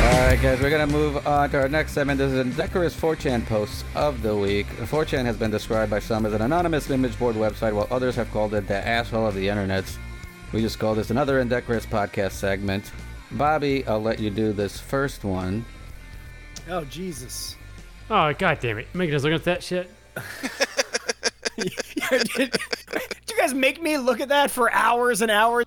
[0.03, 2.18] All right, guys, we're going to move on to our next segment.
[2.18, 4.66] This is Indecorous 4chan post of the week.
[4.66, 8.28] 4chan has been described by some as an anonymous image board website, while others have
[8.32, 9.84] called it the asshole of the internet.
[10.53, 12.90] We just call this another indecorous podcast segment.
[13.34, 15.64] Bobby, I'll let you do this first one.
[16.68, 17.56] Oh, Jesus.
[18.10, 19.90] oh god damn it, making us look at that shit.
[21.56, 21.72] did,
[22.36, 22.60] did
[23.30, 25.64] you guys make me look at that for hours and hours?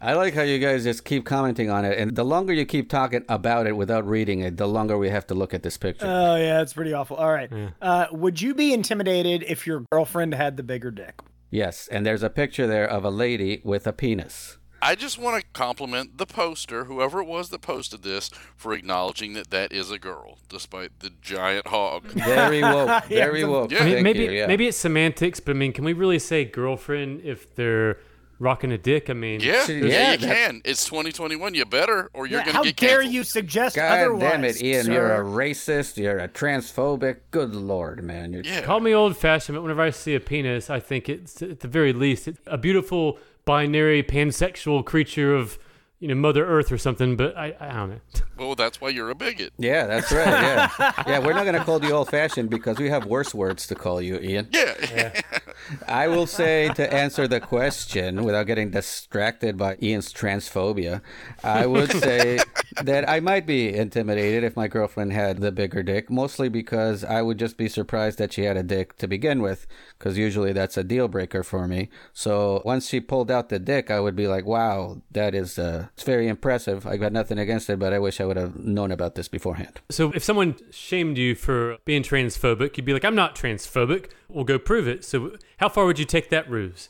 [0.00, 2.90] I like how you guys just keep commenting on it, and the longer you keep
[2.90, 6.06] talking about it without reading it, the longer we have to look at this picture.
[6.06, 7.16] Oh, yeah, it's pretty awful.
[7.16, 7.50] All right.
[7.80, 11.20] Uh, would you be intimidated if your girlfriend had the bigger dick?
[11.50, 14.58] yes, and there's a picture there of a lady with a penis.
[14.86, 19.32] I just want to compliment the poster, whoever it was that posted this, for acknowledging
[19.32, 22.04] that that is a girl, despite the giant hog.
[22.08, 23.04] Very woke.
[23.08, 23.72] Very it's a- woke.
[23.72, 23.82] Yeah.
[23.82, 24.46] I mean, maybe you, yeah.
[24.46, 27.98] maybe it's semantics, but I mean, can we really say girlfriend if they're
[28.38, 29.08] rocking a dick?
[29.08, 30.60] I mean, Yeah, Yeah, yeah, you can.
[30.66, 31.54] It's 2021.
[31.54, 33.14] You better, or you're Yeah, gonna how get How dare canceled.
[33.14, 34.20] you suggest God otherwise?
[34.32, 34.84] damn it, Ian!
[34.84, 34.92] sir?
[34.92, 35.96] You're a racist.
[35.96, 37.20] You're a transphobic.
[37.30, 38.34] Good lord, man.
[38.34, 38.60] You're, Yeah.
[38.60, 41.68] Call me old fashioned, but whenever I see a penis, I think it's at the
[41.68, 45.58] very least it's a beautiful binary pansexual creature of
[46.00, 47.16] you know Mother Earth or something.
[47.16, 48.00] But I I don't know.
[48.36, 49.52] Well, that's why you're a bigot.
[49.58, 50.26] Yeah, that's right.
[50.26, 50.68] Yeah,
[51.06, 51.18] yeah.
[51.20, 54.48] We're not gonna call you old-fashioned because we have worse words to call you, Ian.
[54.50, 55.20] Yeah.
[55.88, 61.00] I will say to answer the question without getting distracted by Ian's transphobia,
[61.44, 62.40] I would say
[62.82, 67.22] that I might be intimidated if my girlfriend had the bigger dick, mostly because I
[67.22, 69.66] would just be surprised that she had a dick to begin with,
[69.98, 71.88] because usually that's a deal breaker for me.
[72.12, 75.88] So once she pulled out the dick, I would be like, wow, that is uh,
[75.94, 76.86] it's very impressive.
[76.86, 79.80] I got nothing against it, but I wish I would have known about this beforehand.
[79.90, 84.10] So if someone shamed you for being transphobic, you'd be like, I'm not transphobic.
[84.28, 85.04] We'll go prove it.
[85.04, 86.88] So how far would you take that ruse?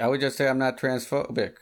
[0.00, 1.54] I would just say I'm not transphobic.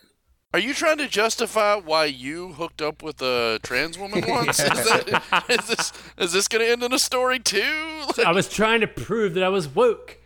[0.55, 4.59] Are you trying to justify why you hooked up with a trans woman once?
[4.61, 8.05] Is, that, is this is this going to end in a story too?
[8.25, 10.19] I was trying to prove that I was woke.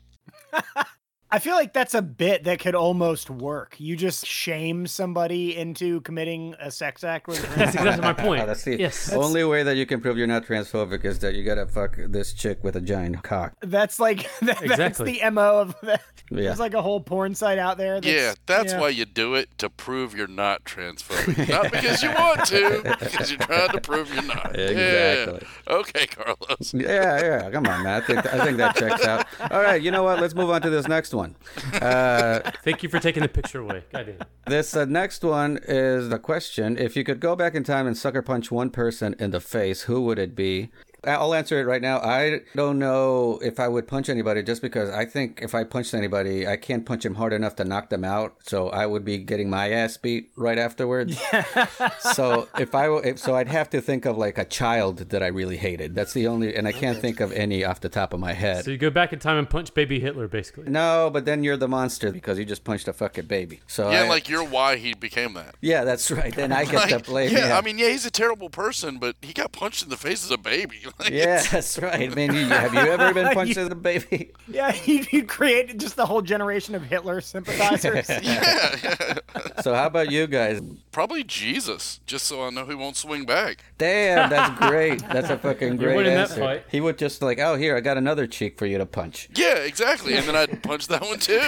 [1.32, 3.76] I feel like that's a bit that could almost work.
[3.78, 8.42] You just shame somebody into committing a sex act with That's exactly my point.
[8.42, 9.12] Oh, that's the yes.
[9.12, 12.32] only way that you can prove you're not transphobic is that you gotta fuck this
[12.32, 13.54] chick with a giant cock.
[13.60, 16.02] That's like that, that's the mo of that.
[16.30, 16.42] Yeah.
[16.42, 18.00] There's like a whole porn site out there.
[18.00, 18.80] That's, yeah, that's yeah.
[18.80, 23.30] why you do it to prove you're not transphobic, not because you want to, because
[23.30, 24.58] you're trying to prove you're not.
[24.58, 25.46] Exactly.
[25.66, 25.72] Yeah.
[25.74, 26.74] Okay, Carlos.
[26.74, 27.50] Yeah, yeah.
[27.50, 28.02] Come on, man.
[28.02, 29.26] I think I think that checks out.
[29.50, 30.20] All right, you know what?
[30.20, 31.19] Let's move on to this next one.
[31.80, 33.82] Uh, Thank you for taking the picture away.
[33.92, 34.18] Goddamn.
[34.46, 37.96] this uh, next one is the question: If you could go back in time and
[37.96, 40.70] sucker punch one person in the face, who would it be?
[41.04, 41.98] I'll answer it right now.
[42.00, 45.94] I don't know if I would punch anybody just because I think if I punched
[45.94, 48.36] anybody, I can't punch him hard enough to knock them out.
[48.42, 51.20] So I would be getting my ass beat right afterwards.
[52.00, 55.28] so if I if, so, I'd have to think of like a child that I
[55.28, 55.94] really hated.
[55.94, 58.64] That's the only, and I can't think of any off the top of my head.
[58.64, 60.64] So you go back in time and punch baby Hitler, basically.
[60.70, 63.60] No, but then you're the monster because you just punched a fucking baby.
[63.66, 65.54] So Yeah, I- like you're why he became that.
[65.60, 66.34] yeah, that's right.
[66.34, 67.30] Then I get to blame.
[67.32, 67.56] yeah, him.
[67.56, 70.30] I mean, yeah, he's a terrible person, but he got punched in the face as
[70.30, 70.78] a baby.
[70.98, 72.10] Like, Yeah, that's right.
[72.10, 74.32] I mean, you, have you ever been punched as a baby?
[74.48, 78.08] Yeah, you'd, you'd create just the whole generation of Hitler sympathizers.
[78.22, 79.14] yeah, yeah.
[79.62, 80.60] So how about you guys?
[80.92, 83.64] Probably Jesus, just so I know he won't swing back.
[83.78, 85.00] Damn, that's great.
[85.08, 86.40] That's a fucking You're great that answer.
[86.40, 86.64] fight.
[86.70, 89.28] He would just like, oh, here, I got another cheek for you to punch.
[89.34, 90.14] Yeah, exactly.
[90.16, 91.40] And then I'd punch that one too.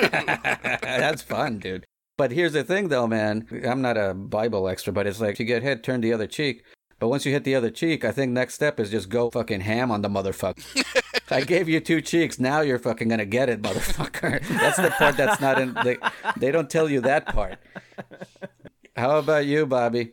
[0.82, 1.86] that's fun, dude.
[2.18, 3.48] But here's the thing, though, man.
[3.66, 6.62] I'm not a Bible extra, but it's like you get hit, turn the other cheek.
[7.02, 9.62] But once you hit the other cheek, I think next step is just go fucking
[9.62, 10.62] ham on the motherfucker.
[11.32, 12.38] I gave you two cheeks.
[12.38, 14.40] Now you're fucking gonna get it, motherfucker.
[14.60, 15.76] That's the part that's not in.
[15.82, 15.96] They,
[16.36, 17.58] they don't tell you that part.
[18.94, 20.12] How about you, Bobby?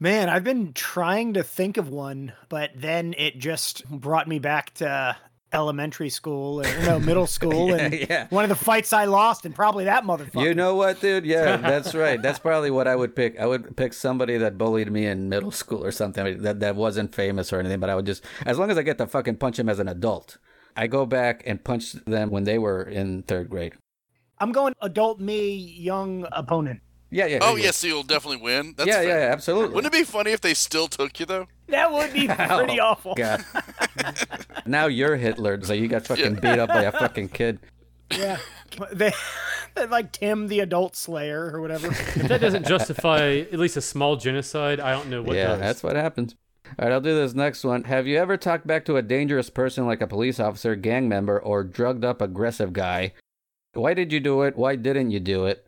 [0.00, 4.72] Man, I've been trying to think of one, but then it just brought me back
[4.76, 5.18] to
[5.52, 8.26] elementary school or no middle school Yeah, and yeah.
[8.30, 10.42] one of the fights I lost and probably that motherfucker.
[10.42, 11.24] You know what, dude?
[11.24, 12.20] Yeah, that's right.
[12.20, 13.38] That's probably what I would pick.
[13.38, 17.14] I would pick somebody that bullied me in middle school or something that that wasn't
[17.14, 17.80] famous or anything.
[17.80, 19.88] But I would just, as long as I get to fucking punch him as an
[19.88, 20.38] adult,
[20.76, 23.74] I go back and punch them when they were in third grade.
[24.38, 26.80] I'm going adult me, young opponent.
[27.10, 27.38] Yeah, yeah.
[27.42, 27.64] oh, yeah.
[27.64, 28.74] yes, so you'll definitely win.
[28.76, 29.20] That's yeah, yeah, fair.
[29.20, 29.74] yeah, absolutely.
[29.74, 31.46] Wouldn't it be funny if they still took you though?
[31.68, 33.14] That would be pretty Oh, awful.
[33.14, 33.44] God.
[34.66, 37.60] now you're Hitler, so you got fucking beat up by a fucking kid.
[38.10, 38.38] Yeah.
[38.92, 39.12] They,
[39.88, 41.86] like Tim the adult slayer or whatever.
[41.88, 45.60] If that doesn't justify at least a small genocide, I don't know what yeah, does.
[45.60, 46.34] that's what happens.
[46.78, 47.84] All right, I'll do this next one.
[47.84, 51.38] Have you ever talked back to a dangerous person like a police officer, gang member,
[51.38, 53.12] or drugged up aggressive guy?
[53.72, 54.56] Why did you do it?
[54.56, 55.65] Why didn't you do it?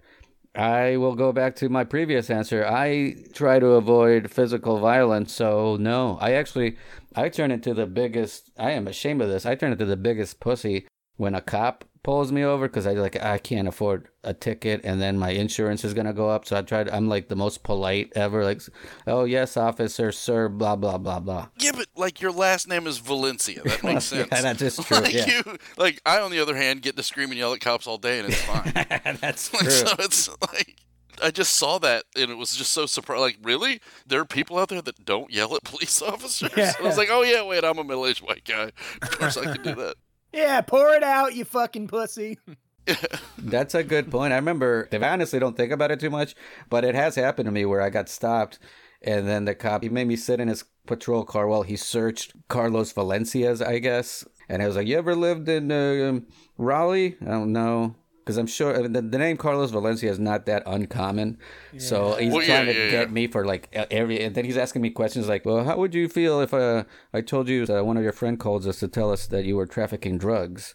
[0.59, 2.67] I will go back to my previous answer.
[2.67, 6.19] I try to avoid physical violence, so no.
[6.21, 6.77] I actually
[7.15, 9.47] I turn into the biggest I am ashamed of this.
[9.47, 13.23] I turn into the biggest pussy when a cop pulls me over because I like
[13.23, 16.47] I can't afford a ticket and then my insurance is gonna go up.
[16.47, 16.89] So I tried.
[16.89, 18.45] I'm like the most polite ever.
[18.45, 18.63] Like,
[19.07, 21.49] oh yes, officer, sir, blah blah blah blah.
[21.59, 23.63] Yeah, but like your last name is Valencia.
[23.63, 24.29] That makes sense.
[24.33, 24.99] yeah, that's just true.
[24.99, 27.61] like yeah, you, like I, on the other hand, get to scream and yell at
[27.61, 28.73] cops all day, and it's fine.
[29.21, 29.71] that's Like, true.
[29.71, 30.77] so it's like
[31.23, 33.21] I just saw that, and it was just so surprised.
[33.21, 36.51] Like, really, there are people out there that don't yell at police officers.
[36.57, 36.73] Yeah.
[36.79, 38.71] I was like, oh yeah, wait, I'm a middle-aged white guy.
[39.03, 39.97] Of course, I can do that.
[40.33, 42.39] Yeah, pour it out, you fucking pussy.
[43.39, 44.33] That's a good point.
[44.33, 46.35] I remember, I honestly don't think about it too much,
[46.71, 48.59] but it has happened to me where I got stopped
[49.03, 52.33] and then the cop, he made me sit in his patrol car while he searched
[52.49, 54.25] Carlos Valencia's, I guess.
[54.49, 56.21] And I was like, You ever lived in uh,
[56.57, 57.17] Raleigh?
[57.21, 57.95] I don't know.
[58.29, 61.39] Because I'm sure I mean, the, the name Carlos Valencia is not that uncommon.
[61.79, 63.15] So he's Well, yeah, trying to yeah, get yeah.
[63.15, 64.23] me for like every.
[64.23, 67.23] And then he's asking me questions like, Well, how would you feel if uh, I
[67.23, 69.65] told you uh, one of your friend called us to tell us that you were
[69.65, 70.75] trafficking drugs?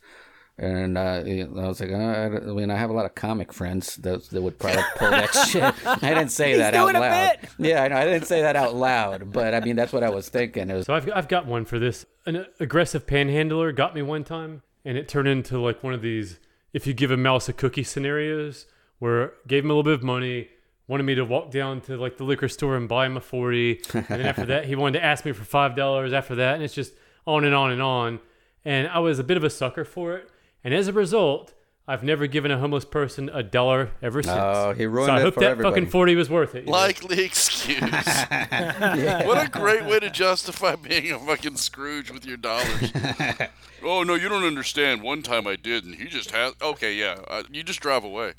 [0.57, 3.97] And uh, I was like, uh, I mean, I have a lot of comic friends
[3.97, 5.63] that, that would probably pull that shit.
[5.85, 7.37] I didn't say that out loud.
[7.41, 7.49] bit.
[7.57, 7.97] Yeah, I know.
[7.97, 10.69] I didn't say that out loud, but I mean, that's what I was thinking.
[10.71, 12.05] It was, So I've, I've got one for this.
[12.25, 16.39] An aggressive panhandler got me one time, and it turned into like one of these
[16.73, 18.65] if you give a mouse a cookie scenarios
[18.99, 20.49] where gave him a little bit of money,
[20.87, 23.81] wanted me to walk down to like the liquor store and buy him a 40.
[23.93, 26.55] And then after that, he wanted to ask me for $5 after that.
[26.55, 26.93] And it's just
[27.25, 28.19] on and on and on.
[28.65, 30.29] And I was a bit of a sucker for it.
[30.63, 31.53] And as a result,
[31.85, 34.33] I've never given a homeless person a dollar ever since.
[34.39, 35.81] Oh, he ruined so I it hope for that everybody.
[35.81, 36.59] fucking 40 was worth it.
[36.61, 36.71] you know?
[36.71, 37.81] Likely excuse.
[37.81, 42.91] What a great way to justify being a fucking Scrooge with your dollars.
[43.83, 45.01] oh no, you don't understand.
[45.01, 46.53] One time I did, and he just had.
[46.61, 48.33] Okay, yeah, uh, you just drive away.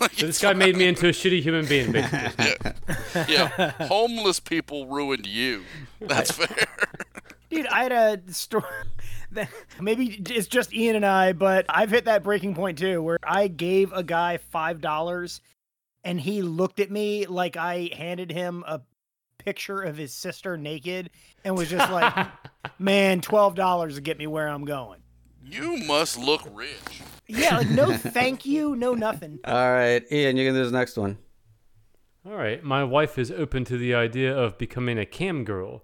[0.00, 2.72] Like, So this guy made me into a shitty human being, basically.
[3.28, 5.64] yeah, homeless people ruined you.
[6.00, 6.66] That's fair.
[7.50, 8.64] Dude, I had a story.
[9.32, 9.50] That-
[9.80, 13.48] Maybe it's just Ian and I, but I've hit that breaking point too, where I
[13.48, 15.40] gave a guy five dollars,
[16.04, 18.80] and he looked at me like I handed him a
[19.38, 21.10] picture of his sister naked,
[21.44, 22.26] and was just like,
[22.78, 25.00] "Man, twelve dollars to get me where I'm going."
[25.44, 27.02] You must look rich.
[27.26, 29.38] Yeah, like no, thank you, no nothing.
[29.44, 31.18] All right, Ian, you can do this next one.
[32.26, 35.82] All right, my wife is open to the idea of becoming a cam girl.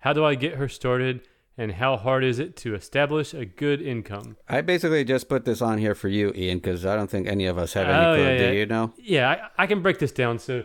[0.00, 1.26] How do I get her started,
[1.58, 4.36] and how hard is it to establish a good income?
[4.48, 7.46] I basically just put this on here for you, Ian, because I don't think any
[7.46, 8.24] of us have any Oh, clue.
[8.24, 8.92] yeah, Do you know?
[8.98, 10.38] Yeah, I, I can break this down.
[10.38, 10.64] So,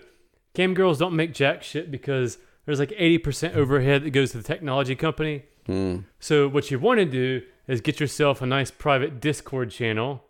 [0.53, 4.43] cam girls don't make jack shit because there's like 80% overhead that goes to the
[4.43, 5.43] technology company.
[5.65, 5.99] Hmm.
[6.19, 10.23] So what you want to do is get yourself a nice private Discord channel,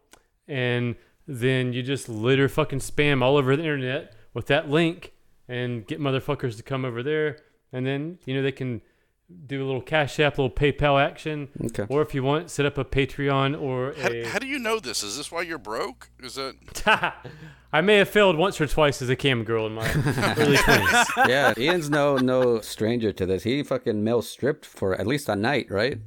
[0.47, 0.95] and
[1.27, 5.13] then you just litter fucking spam all over the internet with that link,
[5.47, 7.37] and get motherfuckers to come over there,
[7.73, 8.81] and then you know they can
[9.47, 11.85] do a little Cash App, a little PayPal action, Okay.
[11.89, 14.23] or if you want, set up a Patreon or How, a.
[14.25, 15.03] how do you know this?
[15.03, 16.09] Is this why you're broke?
[16.21, 16.55] Is that
[17.73, 19.89] I may have failed once or twice as a cam girl in my
[20.37, 21.05] early twenties.
[21.27, 23.43] yeah, Ian's no no stranger to this.
[23.43, 25.99] He fucking male stripped for at least a night, right?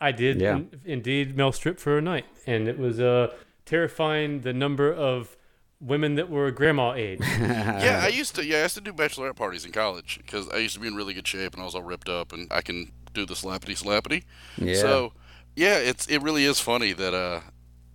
[0.00, 0.56] I did Yeah.
[0.56, 3.32] in- indeed male strip for a night, and it was uh,
[3.64, 5.36] terrifying the number of
[5.84, 7.20] women that were grandma age.
[7.38, 8.44] yeah, I used to.
[8.44, 10.94] Yeah, I used to do bachelorette parties in college because I used to be in
[10.94, 13.80] really good shape and I was all ripped up and I can do the slappity
[13.80, 14.24] slappity.
[14.56, 14.74] Yeah.
[14.74, 15.12] So,
[15.54, 17.40] yeah, it's it really is funny that uh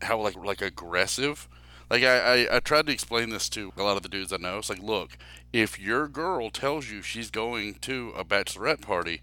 [0.02, 1.48] how like like aggressive.
[1.90, 4.38] Like I, I I tried to explain this to a lot of the dudes I
[4.38, 4.60] know.
[4.60, 5.18] It's like, look,
[5.52, 9.22] if your girl tells you she's going to a bachelorette party,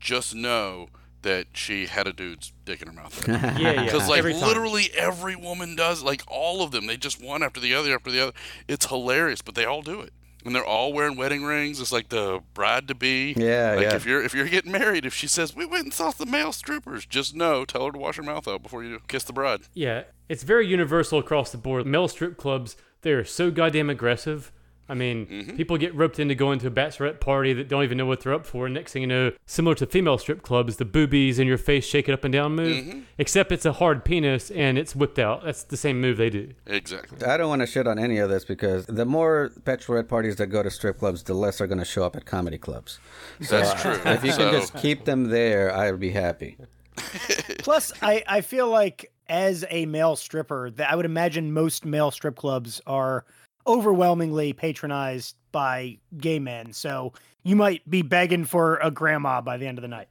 [0.00, 0.88] just know
[1.22, 3.26] that she had a dude's dick in her mouth.
[3.28, 3.84] Yeah, yeah.
[3.84, 4.48] Because like every time.
[4.48, 8.10] literally every woman does, like all of them, they just one after the other after
[8.10, 8.32] the other.
[8.66, 10.12] It's hilarious, but they all do it,
[10.44, 11.80] and they're all wearing wedding rings.
[11.80, 13.34] It's like the bride to be.
[13.36, 13.94] Yeah, like yeah.
[13.96, 16.52] If you're if you're getting married, if she says we went and saw the male
[16.52, 19.60] strippers, just know, tell her to wash her mouth out before you kiss the bride.
[19.74, 21.86] Yeah, it's very universal across the board.
[21.86, 24.52] Male strip clubs, they are so goddamn aggressive.
[24.88, 25.56] I mean, Mm-hmm.
[25.56, 28.32] people get roped into going to a bachelorette party that don't even know what they're
[28.32, 28.68] up for.
[28.68, 32.08] Next thing you know, similar to female strip clubs, the boobies in your face shake
[32.08, 32.84] it up and down move.
[32.84, 33.00] Mm-hmm.
[33.18, 35.44] Except it's a hard penis and it's whipped out.
[35.44, 36.52] That's the same move they do.
[36.66, 37.26] Exactly.
[37.26, 40.46] I don't want to shit on any of this because the more bachelorette parties that
[40.46, 42.98] go to strip clubs, the less are going to show up at comedy clubs.
[43.40, 43.98] That's true.
[44.04, 46.56] If you so, can just keep them there, I'd be happy.
[47.58, 52.10] Plus, I, I feel like as a male stripper, that I would imagine most male
[52.10, 53.24] strip clubs are
[53.68, 56.72] overwhelmingly patronized by gay men.
[56.72, 57.12] So
[57.44, 60.08] you might be begging for a grandma by the end of the night.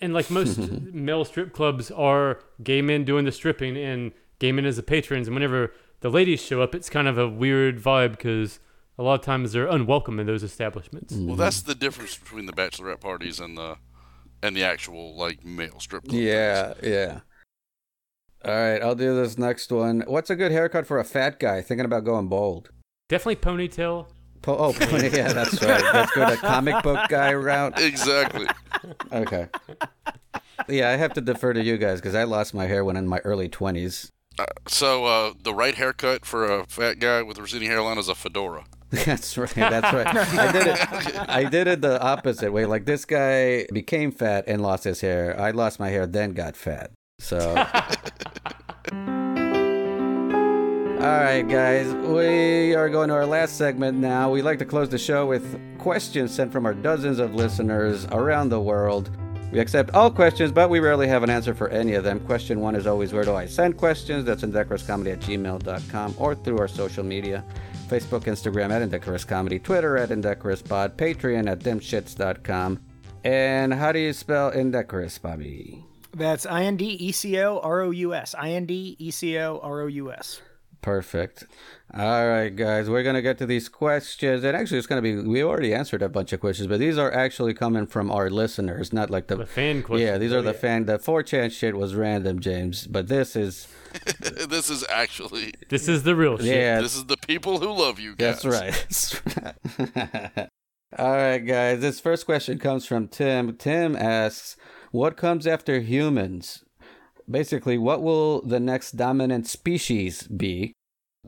[0.00, 0.58] And like most
[0.92, 5.28] male strip clubs are gay men doing the stripping and gay men as the patrons.
[5.28, 8.58] And whenever the ladies show up, it's kind of a weird vibe because
[8.98, 11.14] a lot of times they're unwelcome in those establishments.
[11.14, 13.76] well, that's the difference between the bachelorette parties and the
[14.42, 16.20] and the actual like male strip club.
[16.20, 17.20] Yeah, yeah.
[18.44, 20.02] All right, I'll do this next one.
[20.08, 22.70] What's a good haircut for a fat guy thinking about going bald?
[23.12, 24.06] Definitely ponytail.
[24.40, 25.84] Po- oh, yeah, that's right.
[25.92, 27.78] Let's go the comic book guy route.
[27.78, 28.46] Exactly.
[29.12, 29.48] Okay.
[30.66, 33.06] Yeah, I have to defer to you guys because I lost my hair when in
[33.06, 34.08] my early 20s.
[34.66, 38.14] So uh, the right haircut for a fat guy with a receding hairline is a
[38.14, 38.64] fedora.
[38.90, 39.54] That's right.
[39.56, 40.06] That's right.
[40.06, 41.28] I did it.
[41.28, 42.64] I did it the opposite way.
[42.64, 45.38] Like this guy became fat and lost his hair.
[45.38, 46.92] I lost my hair, then got fat.
[47.18, 47.62] So.
[51.02, 51.92] All right, guys.
[51.92, 54.30] We are going to our last segment now.
[54.30, 58.50] We like to close the show with questions sent from our dozens of listeners around
[58.50, 59.10] the world.
[59.50, 62.20] We accept all questions, but we rarely have an answer for any of them.
[62.20, 64.24] Question one is always where do I send questions?
[64.24, 67.44] That's indecorouscomedy at gmail.com or through our social media
[67.88, 72.78] Facebook, Instagram at Indecorous Comedy, Twitter at Indecorous Pod, Patreon at dimshits.com.
[73.24, 75.84] And how do you spell Indecorous, Bobby?
[76.14, 78.36] That's I N D E C O R O U S.
[78.38, 80.40] I N D E C O R O U S.
[80.82, 81.44] Perfect.
[81.94, 85.42] All right, guys, we're gonna get to these questions, and actually, it's gonna be we
[85.44, 89.08] already answered a bunch of questions, but these are actually coming from our listeners, not
[89.10, 90.08] like the, The fan questions.
[90.08, 90.58] Yeah, these are Oh, the yeah.
[90.58, 90.86] fan.
[90.86, 93.68] The four chan shit was random, James, but this is
[94.48, 96.46] this is actually This is the real shit.
[96.46, 98.42] yeah, this is the people who love you guys.
[98.42, 98.72] that's right.
[98.72, 99.20] That's
[99.96, 100.48] right.
[100.98, 101.80] All right, guys.
[101.80, 103.56] This first question comes from Tim.
[103.56, 104.56] Tim asks,
[104.90, 106.64] "What comes after humans?
[107.30, 110.72] Basically, what will the next dominant species be?"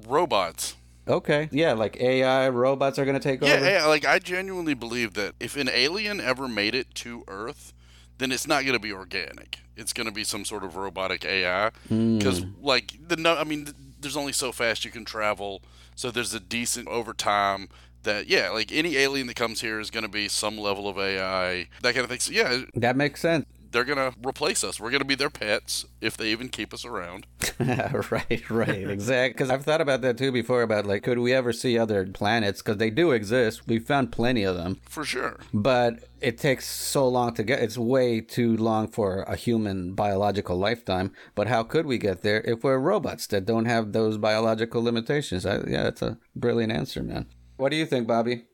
[0.06, 0.76] Robots.
[1.06, 3.70] Okay, yeah, like AI robots are gonna take Yeah, over.
[3.70, 7.74] yeah, like I genuinely believe that if an alien ever made it to Earth,
[8.18, 9.58] then it's not going to be organic.
[9.76, 11.70] It's going to be some sort of robotic AI.
[11.88, 12.50] Because, hmm.
[12.64, 15.62] like, the no, I mean, th- there's only so fast you can travel.
[15.96, 17.68] So there's a decent over time
[18.04, 20.98] that, yeah, like any alien that comes here is going to be some level of
[20.98, 22.20] AI, that kind of thing.
[22.20, 23.46] So, yeah, That makes sense.
[23.74, 24.78] They're going to replace us.
[24.78, 27.26] We're going to be their pets if they even keep us around.
[27.58, 29.32] right, right, exactly.
[29.34, 30.62] Because I've thought about that too before.
[30.62, 32.62] About like, could we ever see other planets?
[32.62, 33.66] Because they do exist.
[33.66, 35.40] We've found plenty of them, For sure.
[35.52, 37.60] but it takes so long to get.
[37.60, 41.12] It's way too long for a human biological lifetime.
[41.34, 45.44] But how could we get there if we're robots that don't have those biological limitations?
[45.44, 47.26] I, yeah, that's a brilliant answer, man.
[47.56, 48.44] What do you think, Bobby?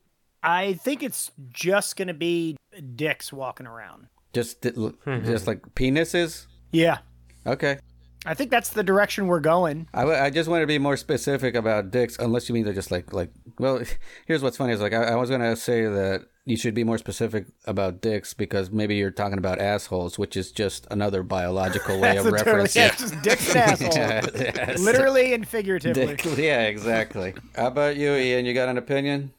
[0.43, 2.57] I think it's just going to be
[2.97, 4.07] dicks walking around.
[4.33, 5.25] Just, mm-hmm.
[5.25, 6.47] just like penises?
[6.73, 6.99] Yeah.
[7.47, 7.79] Okay.
[8.27, 9.89] I think that's the direction we're going.
[9.95, 12.75] I, w- I just want to be more specific about dicks, unless you mean they're
[12.75, 13.31] just like like.
[13.59, 13.83] Well,
[14.27, 16.99] here's what's funny is like I, I was gonna say that you should be more
[16.99, 22.19] specific about dicks because maybe you're talking about assholes, which is just another biological way
[22.19, 22.77] of That's totally- referencing.
[22.77, 24.31] yeah, it's just dicks and asshole.
[24.39, 24.81] Yes.
[24.81, 26.07] Literally and figuratively.
[26.17, 27.33] Dick, yeah, exactly.
[27.57, 28.45] How about you, Ian?
[28.45, 29.33] You got an opinion?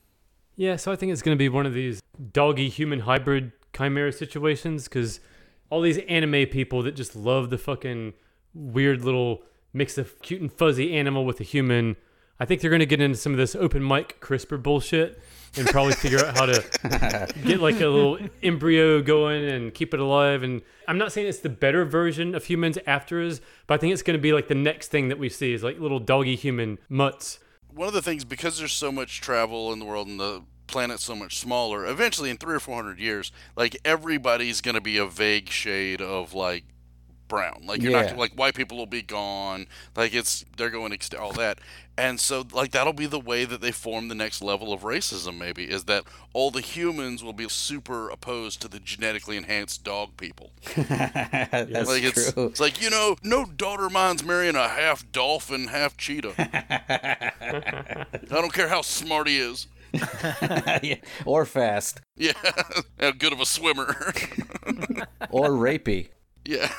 [0.55, 2.01] Yeah, so I think it's going to be one of these
[2.33, 5.19] doggy human hybrid chimera situations because
[5.69, 8.13] all these anime people that just love the fucking
[8.53, 9.43] weird little
[9.73, 11.95] mix of cute and fuzzy animal with a human.
[12.39, 15.21] I think they're going to get into some of this open mic CRISPR bullshit
[15.55, 19.99] and probably figure out how to get like a little embryo going and keep it
[19.99, 20.43] alive.
[20.43, 23.93] And I'm not saying it's the better version of humans after us, but I think
[23.93, 26.35] it's going to be like the next thing that we see is like little doggy
[26.35, 27.39] human mutts.
[27.69, 31.03] one of the things because there's so much travel in the world and the planet's
[31.03, 34.97] so much smaller eventually in three or four hundred years like everybody's going to be
[34.97, 36.63] a vague shade of like
[37.27, 37.61] brown.
[37.65, 38.07] Like you're Yeah.
[38.07, 39.67] not like white people will be gone.
[39.95, 41.59] Like it's they're going ext- all that.
[41.97, 45.37] And so like that'll be the way that they form the next level of racism
[45.37, 46.03] maybe is that
[46.33, 50.51] all the humans will be super opposed to the genetically enhanced dog people.
[50.75, 52.47] That's like it's, true.
[52.47, 56.33] it's like you know no daughter of mine's marrying a half dolphin half cheetah.
[57.39, 59.67] I don't care how smart he is
[60.83, 62.33] Yeah, or fast, yeah
[62.99, 63.87] how good of a swimmer
[65.29, 66.09] or rapey.
[66.45, 66.71] yeah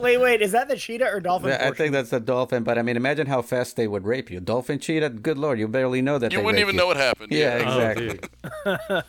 [0.00, 1.50] Wait, wait, is that the cheetah or dolphin?
[1.52, 4.40] I think that's the dolphin, but I mean, imagine how fast they would rape you.
[4.40, 6.80] Dolphin cheetah, good lord, you barely know that you they wouldn't rape even you.
[6.80, 8.20] know what happened Yeah, Oh, exactly.
[8.64, 9.04] dude.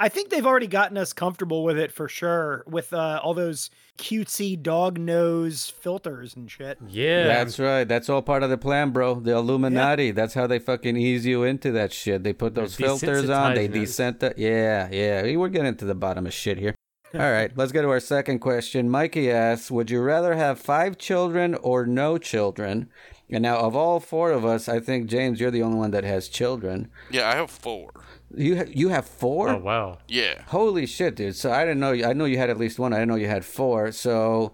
[0.00, 3.68] I think they've already gotten us comfortable with it for sure, with uh, all those
[3.98, 6.78] cutesy dog nose filters and shit.
[6.86, 7.24] Yeah.
[7.26, 7.84] That's right.
[7.84, 9.16] That's all part of the plan, bro.
[9.16, 10.12] The Illuminati.
[10.12, 12.22] That's how they fucking ease you into that shit.
[12.22, 13.54] They put those filters on.
[13.54, 14.38] They descent that.
[14.38, 15.36] Yeah, yeah.
[15.36, 16.74] We're getting to the bottom of shit here.
[17.14, 18.90] All right, let's go to our second question.
[18.90, 22.90] Mikey asks, "Would you rather have five children or no children?"
[23.30, 26.04] And now, of all four of us, I think James, you're the only one that
[26.04, 26.90] has children.
[27.10, 27.92] yeah i have four
[28.34, 29.48] You ha- you have four?
[29.48, 29.98] Oh wow.
[30.08, 31.34] yeah Holy shit, dude!
[31.36, 31.92] So I didn't know.
[31.92, 32.92] I know you had at least one.
[32.92, 33.90] I didn't know you had four.
[33.92, 34.52] So,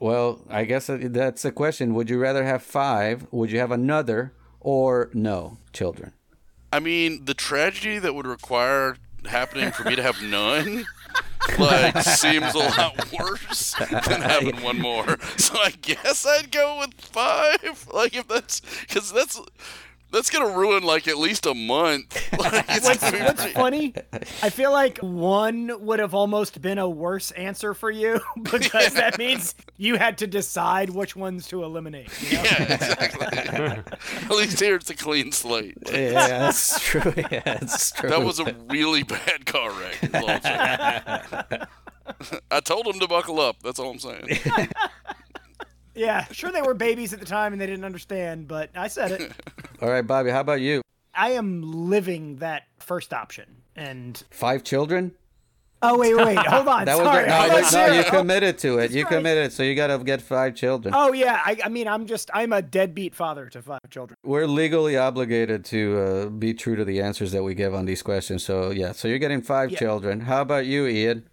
[0.00, 1.94] well, I guess that's the question.
[1.94, 3.26] Would you rather have five?
[3.32, 6.12] Would you have another or no children?
[6.72, 8.96] i mean the tragedy that would require
[9.26, 10.84] happening for me to have none
[11.58, 13.74] like seems a lot worse
[14.06, 19.10] than having one more so i guess i'd go with five like if that's because
[19.12, 19.40] that's
[20.12, 23.94] that's gonna ruin like at least a month like, What's, be what's funny?
[24.42, 29.18] I feel like one would have almost been a worse answer for you because that
[29.18, 32.10] means you had to decide which ones to eliminate.
[32.22, 32.42] you know?
[32.44, 33.26] Yeah, exactly.
[34.22, 35.78] At least here it's a clean slate.
[35.90, 37.12] Yeah, that's true.
[37.16, 38.10] Yeah, that's true.
[38.10, 40.02] That was a really bad car wreck.
[40.02, 41.66] is all I'm saying.
[42.50, 43.62] I told him to buckle up.
[43.62, 44.40] That's all I'm saying.
[46.00, 49.12] Yeah, sure they were babies at the time and they didn't understand, but I said
[49.12, 49.32] it.
[49.82, 50.30] all right, Bobby.
[50.30, 50.80] How about you?
[51.14, 53.56] I am living that first option.
[53.76, 55.12] And Five children?
[55.82, 56.84] oh wait, wait, wait, hold on.
[56.86, 58.90] That Sorry, was no, I you- thought no, you committed to it.
[58.90, 59.12] You right.
[59.16, 60.94] committed, so you got to get five children.
[60.96, 64.16] Oh yeah, I, I mean I'm just I'm a deadbeat father to five children.
[64.22, 68.02] We're legally obligated to uh, be true to the answers that we give on these
[68.02, 68.44] questions.
[68.44, 69.78] So yeah, so you're getting five Yeah.
[69.78, 70.20] children.
[70.20, 71.28] How about you, Ian?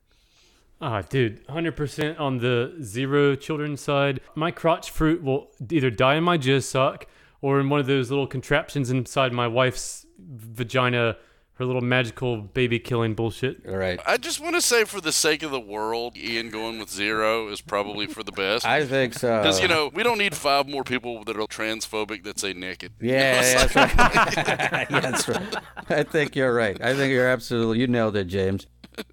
[0.80, 4.19] Ah, dude, 100% on the zero children side.
[4.36, 7.07] My crotch fruit will either die in my jizz sock
[7.41, 11.17] or in one of those little contraptions inside my wife's vagina,
[11.53, 13.65] her little magical baby killing bullshit.
[13.67, 13.99] All right.
[14.05, 17.47] I just want to say, for the sake of the world, Ian going with zero
[17.49, 18.63] is probably for the best.
[18.63, 19.39] I think so.
[19.39, 22.93] Because, you know, we don't need five more people that are transphobic that say naked.
[23.01, 24.88] Yeah, yeah, that's right.
[24.91, 25.55] Yeah, that's right.
[25.89, 26.80] I think you're right.
[26.80, 27.80] I think you're absolutely.
[27.80, 28.67] You nailed it, James.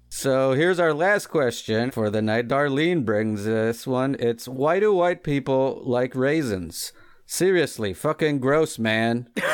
[0.09, 2.47] So here's our last question for the night.
[2.47, 4.15] Darlene brings this one.
[4.19, 6.93] It's why do white people like raisins?
[7.27, 9.27] Seriously, fucking gross, man.
[9.35, 9.45] Th-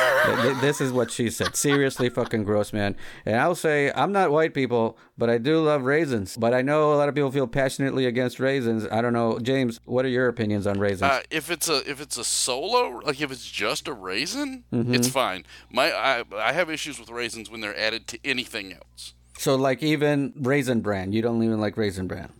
[0.42, 1.56] th- this is what she said.
[1.56, 2.98] Seriously, fucking gross, man.
[3.26, 6.36] And I'll say, I'm not white people, but I do love raisins.
[6.36, 8.86] But I know a lot of people feel passionately against raisins.
[8.92, 9.80] I don't know, James.
[9.86, 11.10] What are your opinions on raisins?
[11.12, 14.94] Uh, if it's a if it's a solo, like if it's just a raisin, Mm-hmm.
[14.94, 15.46] it's fine.
[15.72, 19.14] My I, I have issues with raisins when they're added to anything else.
[19.42, 21.12] So, like, even raisin bran.
[21.14, 22.32] You don't even like raisin bran.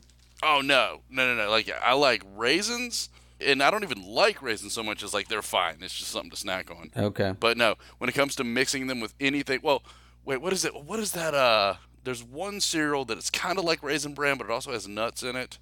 [0.44, 1.50] Oh no, no, no, no!
[1.52, 5.42] Like I like raisins, and I don't even like raisins so much as like they're
[5.42, 5.78] fine.
[5.82, 6.92] It's just something to snack on.
[6.98, 7.34] Okay.
[7.40, 9.84] But no, when it comes to mixing them with anything, well,
[10.26, 10.74] wait, what is it?
[10.76, 11.36] What is that?
[11.36, 14.88] Uh, there's one cereal that it's kind of like raisin bran, but it also has
[14.88, 15.60] nuts in it.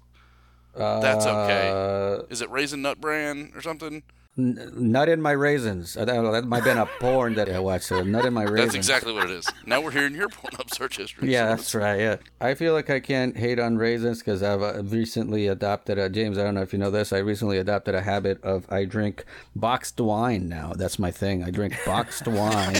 [0.74, 1.68] That's okay.
[1.70, 4.02] Uh, Is it raisin nut bran or something?
[4.40, 5.96] N- nut in my raisins.
[5.96, 7.84] Uh, That, that might have been a porn that I watched.
[7.86, 8.72] So nut in my raisins.
[8.72, 9.46] That's exactly what it is.
[9.66, 11.30] Now we're hearing your porn up search history.
[11.32, 12.00] Yeah, so that's right.
[12.00, 16.08] Yeah, I feel like I can't hate on raisins because I've uh, recently adopted a
[16.08, 16.38] James.
[16.38, 17.12] I don't know if you know this.
[17.12, 19.24] I recently adopted a habit of I drink
[19.54, 20.72] boxed wine now.
[20.74, 21.44] That's my thing.
[21.44, 22.76] I drink boxed wine.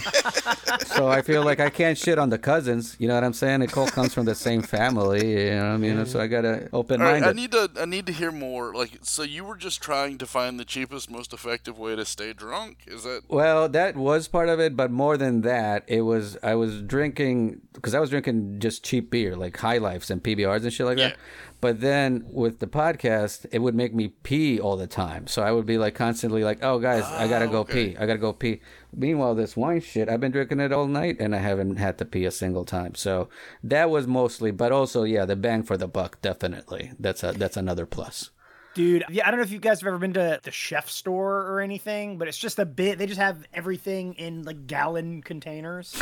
[0.86, 2.96] so I feel like I can't shit on the cousins.
[2.98, 3.62] You know what I'm saying?
[3.62, 5.44] It all comes from the same family.
[5.46, 6.06] You know what I mean?
[6.06, 7.28] So I gotta open All right, minded.
[7.28, 8.74] I need to I need to hear more.
[8.74, 12.32] Like, so you were just trying to find the cheapest, most effective way to stay
[12.32, 12.84] drunk?
[12.86, 13.22] Is that?
[13.28, 17.60] Well, that was part of it, but more than that, it was I was drinking
[17.72, 20.98] because I was drinking just cheap beer like High Lifes and PBRs and shit like
[20.98, 21.12] that.
[21.12, 21.16] Yeah.
[21.60, 25.26] But then with the podcast, it would make me pee all the time.
[25.26, 27.90] So I would be like constantly like, "Oh, guys, I gotta ah, go okay.
[27.90, 27.96] pee.
[27.96, 28.60] I gotta go pee."
[28.94, 32.04] Meanwhile, this wine shit, I've been drinking it all night and I haven't had to
[32.04, 32.94] pee a single time.
[32.94, 33.28] So
[33.62, 36.92] that was mostly, but also, yeah, the bang for the buck, definitely.
[36.98, 38.30] That's a that's another plus.
[38.74, 41.40] Dude, yeah, I don't know if you guys have ever been to the chef store
[41.48, 42.98] or anything, but it's just a bit.
[42.98, 46.00] They just have everything in like gallon containers.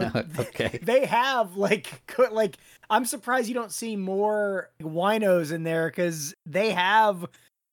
[0.38, 0.78] okay.
[0.82, 2.58] they have like co- like
[2.90, 7.24] I'm surprised you don't see more winos in there because they have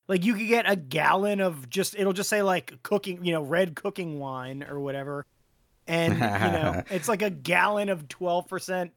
[0.08, 3.41] like you could get a gallon of just it'll just say like cooking you know
[3.41, 5.26] red cooking wine or whatever,
[5.88, 8.93] and you know it's like a gallon of twelve percent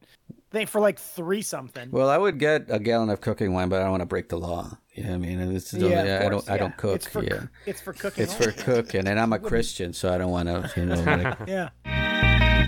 [0.51, 1.89] thing for like three something.
[1.91, 4.29] Well, I would get a gallon of cooking wine, but I don't want to break
[4.29, 4.77] the law.
[4.93, 5.39] You know what I mean?
[5.39, 6.53] And It's, yeah, of I course, don't.
[6.53, 6.95] I don't cook.
[6.95, 8.23] It's for yeah, it's for cooking.
[8.23, 10.71] it's for cooking, and I'm a Christian, so I don't want to.
[10.75, 11.01] You know.
[11.01, 11.69] Like, yeah.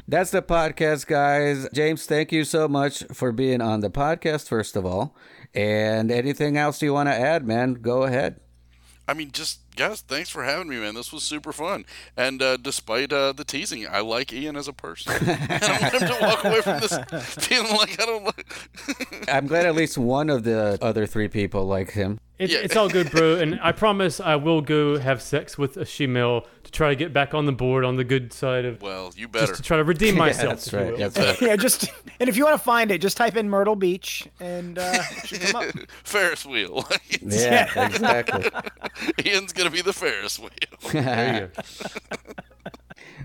[0.08, 1.68] that's the podcast, guys.
[1.74, 4.48] James, thank you so much for being on the podcast.
[4.48, 5.16] First of all,
[5.54, 7.74] and anything else you want to add, man?
[7.76, 8.40] Go ahead.
[9.06, 10.96] I mean, just guys, thanks for having me, man.
[10.96, 11.86] This was super fun.
[12.16, 15.14] And uh, despite uh, the teasing, I like Ian as a person.
[15.28, 16.98] and I want him to walk away from this
[17.48, 19.30] feeling like I don't like.
[19.30, 22.20] I'm glad at least one of the other three people like him.
[22.40, 22.60] It's, Yeah.
[22.64, 23.36] it's all good, bro.
[23.36, 27.14] And I promise I will go have sex with a female to try to get
[27.14, 29.46] back on the board on the good side of well, you better.
[29.48, 30.50] just to try to redeem myself.
[30.56, 30.92] that's right.
[30.92, 30.98] will.
[30.98, 31.42] That's right.
[31.42, 31.86] yeah, just
[32.20, 35.28] and if you want to find it, just type in Myrtle Beach and uh, it
[35.28, 35.76] should come up.
[36.04, 36.84] Ferris wheel.
[37.22, 38.50] Yeah, exactly.
[39.26, 40.50] Ian's gonna be the Ferris wheel.
[40.92, 42.30] There you go.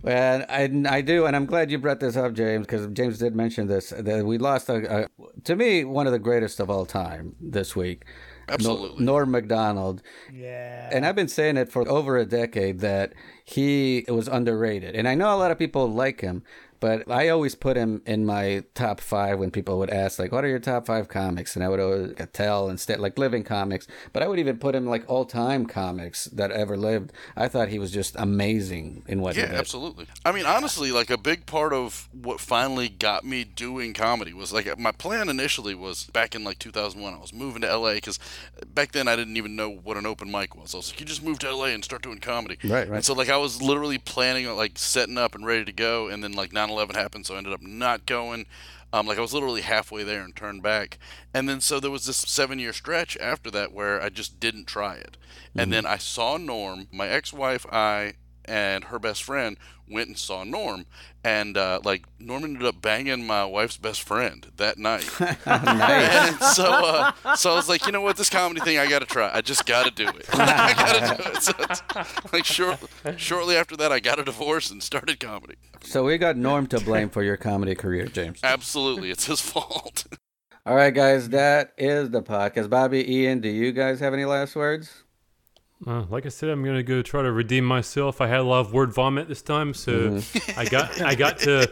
[0.03, 3.35] Well, I, I do, and I'm glad you brought this up, James, because James did
[3.35, 3.91] mention this.
[3.91, 5.09] That we lost, a, a,
[5.45, 8.05] to me, one of the greatest of all time this week.
[8.49, 9.05] Absolutely.
[9.05, 10.03] Nor- Norm Macdonald.
[10.33, 10.89] Yeah.
[10.93, 13.13] And I've been saying it for over a decade that
[13.45, 14.95] he was underrated.
[14.95, 16.43] And I know a lot of people like him,
[16.81, 20.45] but I always put him in my top five when people would ask, like, what
[20.45, 21.55] are your top five comics?
[21.57, 23.87] And I would always tell instead, like, living comics.
[24.13, 27.13] But I would even put him like all time comics that ever lived.
[27.37, 29.53] I thought he was just amazing in what Yeah, he did.
[29.55, 30.07] Yeah, absolutely.
[30.25, 34.53] I mean, honestly, like a big part of what finally got me doing comedy was
[34.53, 37.15] like my plan initially was back in like 2001.
[37.15, 38.19] I was moving to LA because
[38.67, 40.75] back then I didn't even know what an open mic was.
[40.75, 42.59] I was like, you just move to LA and start doing comedy.
[42.65, 42.97] Right, right.
[42.97, 46.09] And so like I was literally planning on like setting up and ready to go,
[46.09, 48.47] and then like 9/11 happened, so I ended up not going.
[48.93, 50.99] Um, like I was literally halfway there and turned back,
[51.35, 54.95] and then so there was this seven-year stretch after that where I just didn't try
[54.95, 55.19] it,
[55.55, 58.15] and then I saw Norm, my ex-wife, I,
[58.47, 59.59] and her best friend
[59.91, 60.87] went and saw Norm,
[61.25, 65.09] and uh, like Norm ended up banging my wife's best friend that night.
[65.49, 69.01] And so, uh, so I was like, you know what, this comedy thing, I got
[69.01, 69.31] to try.
[69.33, 70.27] I just got to do it.
[70.33, 71.43] I got to do it.
[71.43, 71.83] So it's,
[72.33, 72.79] like short,
[73.17, 75.57] shortly after that, I got a divorce and started comedy.
[75.83, 78.41] So we got Norm to blame for your comedy career, James.
[78.43, 80.07] Absolutely, it's his fault.
[80.67, 82.69] All right, guys, that is the podcast.
[82.69, 85.05] Bobby, Ian, do you guys have any last words?
[85.87, 88.21] Uh, like I said, I'm gonna go try to redeem myself.
[88.21, 90.59] I had a lot of word vomit this time, so Mm-hmm.
[90.61, 91.71] I got I got to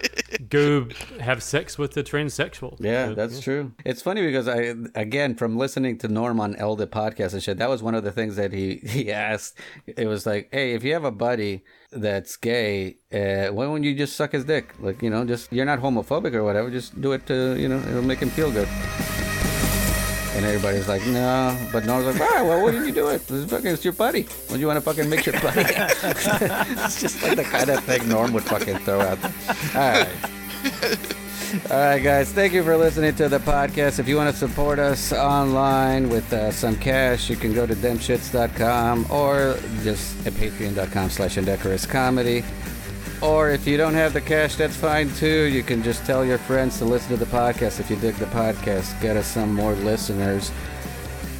[0.48, 0.86] go
[1.20, 2.76] have sex with the transsexual.
[2.78, 3.72] Yeah, So, that's true.
[3.84, 7.68] It's funny because I, again, from listening to Norm on Elda podcast and shit, that
[7.68, 9.58] was one of the things that he he asked.
[9.86, 13.94] It was like, hey, if you have a buddy that's gay, uh, why won't you
[13.96, 14.72] just suck his dick?
[14.78, 16.70] Like, you know, just you're not homophobic or whatever.
[16.70, 18.68] Just do it to, you know, it'll make him feel good.
[20.36, 21.56] And everybody's like, no.
[21.72, 23.22] But Norm's like, ah, well, why didn't you do it?
[23.30, 24.26] It's, fucking, it's your buddy.
[24.50, 25.62] Would you want to fucking mix your buddy?
[25.66, 29.18] it's just like the kind of thing Norm would fucking throw out.
[29.24, 29.30] All
[29.80, 30.08] right.
[31.70, 32.32] All right, guys.
[32.32, 33.98] Thank you for listening to the podcast.
[33.98, 37.74] If you want to support us online with uh, some cash, you can go to
[37.74, 42.44] demshits.com or just at patreon.com slash indecorous comedy.
[43.22, 45.44] Or if you don't have the cash, that's fine too.
[45.44, 48.26] You can just tell your friends to listen to the podcast if you dig the
[48.26, 49.00] podcast.
[49.00, 50.52] Get us some more listeners.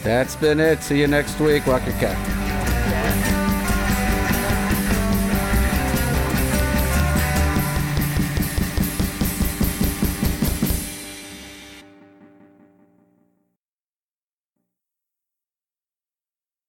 [0.03, 0.83] That's been it.
[0.83, 1.67] See you next week.
[1.67, 2.47] Walk your cat.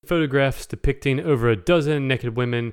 [0.08, 2.72] photographs depicting over a dozen naked women